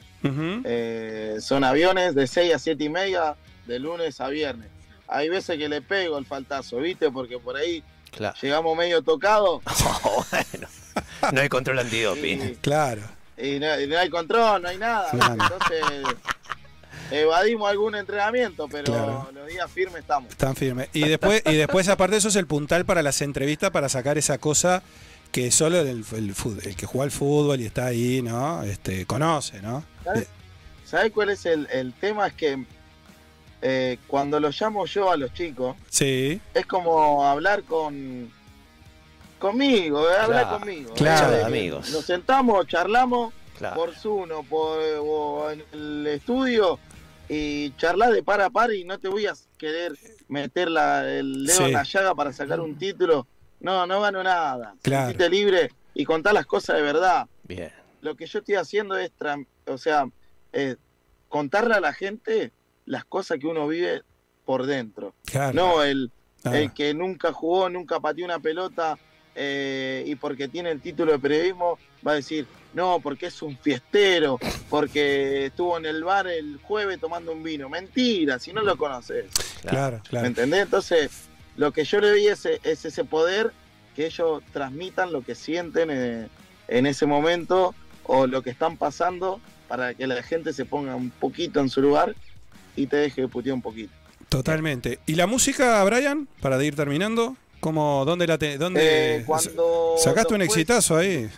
[0.64, 4.68] Eh, son aviones de 6 a 7 y media de lunes a viernes.
[5.08, 7.10] Hay veces que le pego el faltazo, ¿viste?
[7.10, 8.36] Porque por ahí Claro.
[8.40, 9.62] llegamos medio tocados
[10.30, 10.68] bueno,
[11.32, 12.54] no hay control antidoping.
[12.62, 13.02] Claro.
[13.36, 15.10] y no, y no hay control, no hay nada.
[15.12, 15.82] Entonces
[17.10, 19.28] evadimos algún entrenamiento, pero Claro.
[19.34, 20.30] los días firmes estamos.
[20.30, 20.88] Están firmes.
[20.92, 24.18] Y después, y después, aparte de eso, es el puntal para las entrevistas para sacar
[24.18, 24.82] esa cosa
[25.32, 26.34] que solo el, el,
[26.64, 28.62] el que juega al fútbol y está ahí, ¿no?
[28.62, 29.84] Este, conoce, ¿no?
[30.04, 30.28] ¿Sabes,
[30.84, 32.28] ¿Sabes cuál es el, el tema?
[32.28, 32.64] Es que
[33.62, 38.30] eh, cuando los llamo yo a los chicos, Sí, es como hablar con
[39.38, 40.94] conmigo, eh, hablar Claro, conmigo.
[40.94, 41.90] claro, eh, amigos.
[41.90, 43.76] Nos sentamos, charlamos Claro.
[43.76, 46.78] por Zoom o, por, o en el estudio
[47.28, 49.92] y charlas de par a par y no te voy a querer
[50.28, 51.64] meter la- el dedo Sí.
[51.64, 53.26] en la llaga para sacar un título.
[53.60, 54.74] No, no gano nada.
[54.82, 55.06] Claro.
[55.08, 57.26] Sentite libre y contar las cosas de verdad.
[57.44, 57.72] Bien.
[58.02, 59.10] Lo que yo estoy haciendo es,
[59.66, 60.06] o sea,
[60.52, 60.76] eh,
[61.28, 62.52] contarle a la gente
[62.86, 64.02] las cosas que uno vive
[64.44, 65.14] por dentro.
[65.26, 65.52] claro.
[65.54, 66.10] No el,
[66.46, 68.96] Ah, el que nunca jugó, nunca pateó una pelota
[69.34, 73.56] eh, y porque tiene el título de periodismo va a decir, no, porque es un
[73.58, 74.38] fiestero,
[74.70, 77.68] porque estuvo en el bar el jueves tomando un vino.
[77.68, 79.26] Mentira, si no lo conoces.
[79.62, 80.26] claro, ¿Me claro.
[80.28, 80.62] entendés?
[80.62, 81.24] Entonces,
[81.56, 83.52] lo que yo le es, es ese poder
[83.96, 86.28] que ellos transmitan lo que sienten eh,
[86.68, 87.74] en ese momento
[88.04, 91.82] o lo que están pasando para que la gente se ponga un poquito en su
[91.82, 92.14] lugar
[92.76, 93.92] y te deje putear un poquito.
[94.28, 94.98] Totalmente.
[95.06, 96.28] ¿Y la música, Brian?
[96.40, 101.28] Para ir terminando, ¿cómo, dónde la te, dónde Eh, cuando sacaste un exitazo ahí?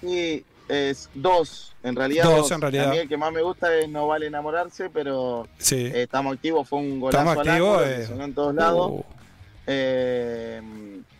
[0.00, 2.24] Sí, es dos, en realidad.
[2.24, 2.88] Dos, en realidad.
[2.88, 5.74] A mí el que más me gusta es No Vale Enamorarse, pero Sí.
[5.86, 8.08] eh, estamos activos, fue un golazo Estamos activos, eh.
[8.24, 8.90] en todos lados.
[8.92, 9.04] Uh.
[9.66, 10.62] Eh,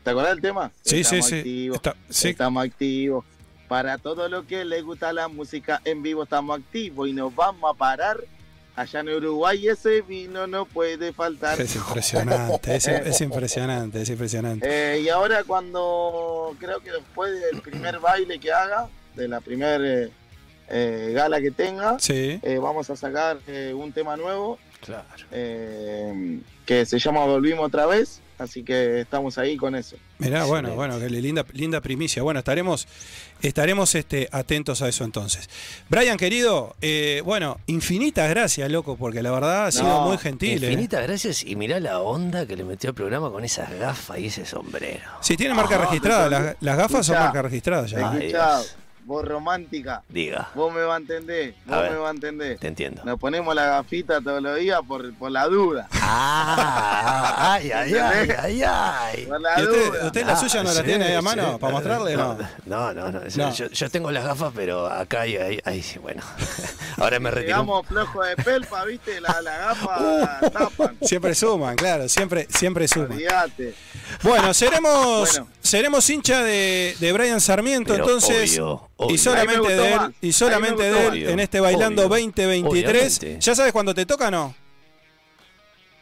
[0.04, 0.70] ¿Te acordás del tema?
[0.82, 1.36] Sí, sí, estamos sí.
[1.38, 2.28] Activos, Está- sí.
[2.28, 3.24] Estamos activos.
[3.68, 7.68] Para todo lo que le gusta la música en vivo estamos activos y nos vamos
[7.68, 8.18] a parar.
[8.76, 11.58] Allá en Uruguay ese vino no puede faltar.
[11.58, 14.66] Es impresionante, es, es impresionante, es impresionante.
[14.68, 19.80] Eh, y ahora cuando creo que después del primer baile que haga, de la primer
[19.82, 20.10] eh,
[20.68, 22.38] eh, gala que tenga, Sí.
[22.42, 25.04] eh, vamos a sacar eh, un tema nuevo Claro.
[25.32, 29.96] eh, que se llama Volvimos otra vez, así que estamos ahí con eso.
[30.18, 32.22] Mirá, bueno, bueno, qué linda, linda primicia.
[32.22, 32.86] Bueno, estaremos,
[33.42, 35.48] estaremos este, atentos a eso entonces.
[35.88, 40.62] Brian, querido, eh, bueno, infinitas gracias, loco, porque la verdad ha sido No, muy gentil.
[40.64, 40.66] eh.
[40.68, 44.26] Infinitas gracias y mirá la onda que le metió al programa con esas gafas y
[44.26, 45.04] ese sombrero.
[45.20, 48.10] Sí, tiene marca Ah, registrada, las, las gafas son marca registrada ya.
[48.10, 48.32] Ay.
[49.06, 51.92] Vos romántica, Diga, vos me va a entender, A vos ver.
[51.92, 52.58] me va a entender.
[52.58, 53.02] te entiendo.
[53.04, 55.88] Nos ponemos la gafita todos los días por, por la duda.
[55.92, 59.26] Ah, ay, ay, ay, ay, ay.
[59.26, 60.06] Por la ¿Y usted, duda.
[60.06, 61.24] usted la suya no la tiene ahí a sí.
[61.24, 62.16] mano para mostrarle?
[62.16, 62.36] No.
[62.66, 63.20] No, no, no.
[63.36, 63.52] No.
[63.54, 66.22] Yo, yo tengo las gafas, pero acá hay, hay, hay- bueno.
[66.98, 67.48] Ahora me retiro.
[67.58, 69.86] Llegamos flojo de pelpa, viste, la, la gafa
[70.42, 70.50] Uh.
[70.50, 70.96] tapan.
[71.02, 73.12] Siempre suman, claro, siempre, siempre suman.
[73.12, 73.74] Olvídate.
[74.22, 75.48] Bueno, seremos, Bueno.
[75.60, 78.50] seremos hincha de, de Brian Sarmiento, Pero entonces.
[78.52, 79.14] obvio, obvio.
[79.14, 80.10] Y solamente de él, más.
[80.20, 82.08] y solamente me de él en este Bailando Obvio.
[82.16, 83.18] 2023.
[83.18, 83.40] Obviamente.
[83.44, 84.54] ¿Ya sabes cuándo te toca o no?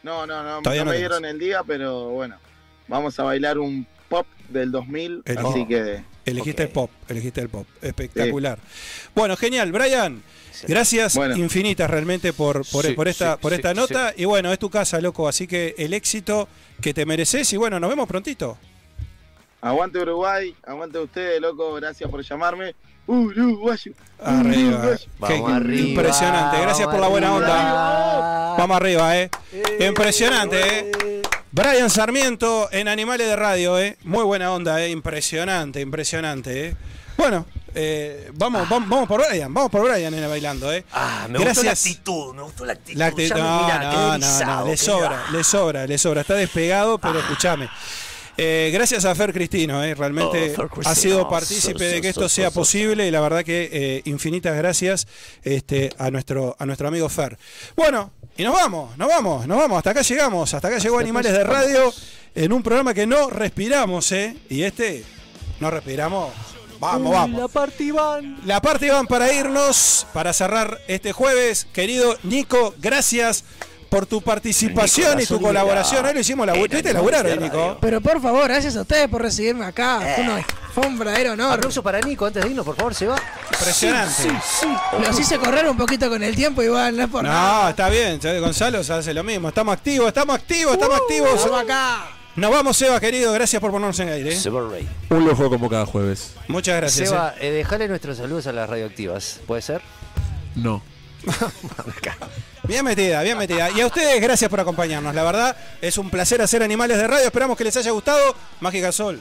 [0.02, 0.98] No, no, no, Todavía no no me tenés.
[0.98, 2.36] dieron el día, pero bueno,
[2.88, 5.68] vamos a bailar un pop del 2000, El así pop.
[5.68, 7.66] que Elegiste el pop, elegiste el pop.
[7.82, 8.58] Espectacular.
[9.14, 10.22] Bueno, genial, Brian.
[10.68, 11.36] Gracias Bueno.
[11.36, 13.76] infinitas realmente por, por, Sí, por esta, sí, por esta sí.
[13.76, 14.14] nota.
[14.16, 15.28] Y bueno, es tu casa, loco.
[15.28, 16.48] Así que el éxito
[16.80, 17.52] que te mereces.
[17.52, 18.56] Y bueno, nos vemos prontito.
[19.64, 22.74] Aguante Uruguay, aguante ustedes, loco, gracias por llamarme.
[23.06, 23.92] Uruguayo.
[24.22, 24.78] Arriba.
[24.78, 25.06] Uruguayo.
[25.18, 26.60] Vamos Qué arriba, Impresionante.
[26.60, 27.60] Gracias por la buena vamos onda.
[27.60, 28.56] arriba.
[28.56, 29.30] Vamos arriba, eh.
[29.80, 31.22] Impresionante, eh.
[31.52, 33.96] Brian Sarmiento en Animales de Radio, eh.
[34.04, 34.90] Muy buena onda, eh.
[34.90, 36.76] Impresionante, impresionante, eh.
[37.16, 40.84] Bueno, eh, vamos, vamos, vamos por Brian, vamos por Brian en el bailando, eh.
[40.92, 41.86] Ah, me gustó la Gracias.
[41.86, 42.98] actitud, me gustó la actitud.
[42.98, 46.20] La acti- Ya me- no, mirá, no, no, no, le sobra, le sobra, le sobra.
[46.22, 47.68] Está despegado, pero escúchame.
[48.36, 52.12] Eh, gracias a Fer Cristino, eh, realmente Oh, Fer ha sido partícipe So, de que
[52.12, 52.60] so, esto so, sea so, so.
[52.60, 55.06] posible y la verdad que eh, infinitas gracias
[55.42, 57.38] este, a, nuestro, a nuestro amigo Fer.
[57.76, 61.32] Bueno, y nos vamos, nos vamos, nos vamos, hasta acá llegamos, hasta acá llegó Animales
[61.32, 61.92] de Radio
[62.34, 64.36] en un programa que no respiramos, ¿eh?
[64.50, 65.04] Y este,
[65.60, 66.32] no respiramos,
[66.80, 67.40] vamos, vamos.
[67.40, 68.40] La party van.
[68.44, 71.68] La parte van para irnos, para cerrar este jueves.
[71.72, 73.44] Querido Nico, gracias
[73.94, 76.04] por tu participación Nico, y tu colaboración.
[76.04, 77.78] Hoy lo hicimos la ¿Tuviste laburar hoy, Nico?
[77.80, 80.00] Pero por favor, gracias a ustedes por recibirme acá.
[80.16, 81.52] Fue, una- fue un verdadero honor.
[81.52, 83.16] Aplauso para Nico antes de irnos, por favor, se va.
[83.52, 84.32] Impresionante.
[85.00, 87.62] Los hice correr un poquito con el tiempo, igual, no es por nada.
[87.62, 88.18] No, está bien.
[88.40, 89.48] Gonzalo se hace lo mismo.
[89.48, 91.34] Estamos activos, estamos activos, estamos activos.
[91.36, 92.06] Estamos acá.
[92.34, 93.32] Nos vamos, Seba, querido.
[93.32, 94.32] Gracias por ponernos en aire.
[94.32, 94.36] ¿eh?
[94.36, 94.88] Seba Rey.
[95.10, 96.32] Un lujo como cada jueves.
[96.48, 97.10] Muchas gracias.
[97.10, 99.38] Seba, eh, dejale nuestros saludos a las radioactivas.
[99.46, 99.82] ¿Puede ser?
[100.56, 100.82] No.
[102.66, 103.70] Bien metida, bien metida.
[103.70, 105.14] Y a ustedes, gracias por acompañarnos.
[105.14, 107.26] La verdad, es un placer hacer Animales de Radio.
[107.26, 108.34] Esperamos que les haya gustado.
[108.60, 109.20] Mágica Sol,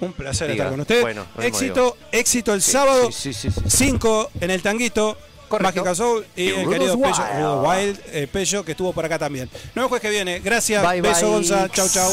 [0.00, 0.64] un placer Diga.
[0.64, 1.02] estar con ustedes.
[1.02, 3.12] Bueno, éxito, éxito el Sí, sábado.
[3.12, 3.76] sí, sí, sí, sí.
[3.76, 5.18] 5 en el tanguito.
[5.48, 5.80] Correcto.
[5.80, 7.38] Mágica Soul y, Y el querido Pello, Wild.
[7.40, 9.50] Rudos Wild, eh, Pello, que estuvo por acá también.
[9.52, 10.38] Nos vemos jueves que viene.
[10.38, 10.82] Gracias.
[10.88, 11.30] Bye, Beso, bye.
[11.34, 11.68] Gonza.
[11.70, 12.10] Chau, chau.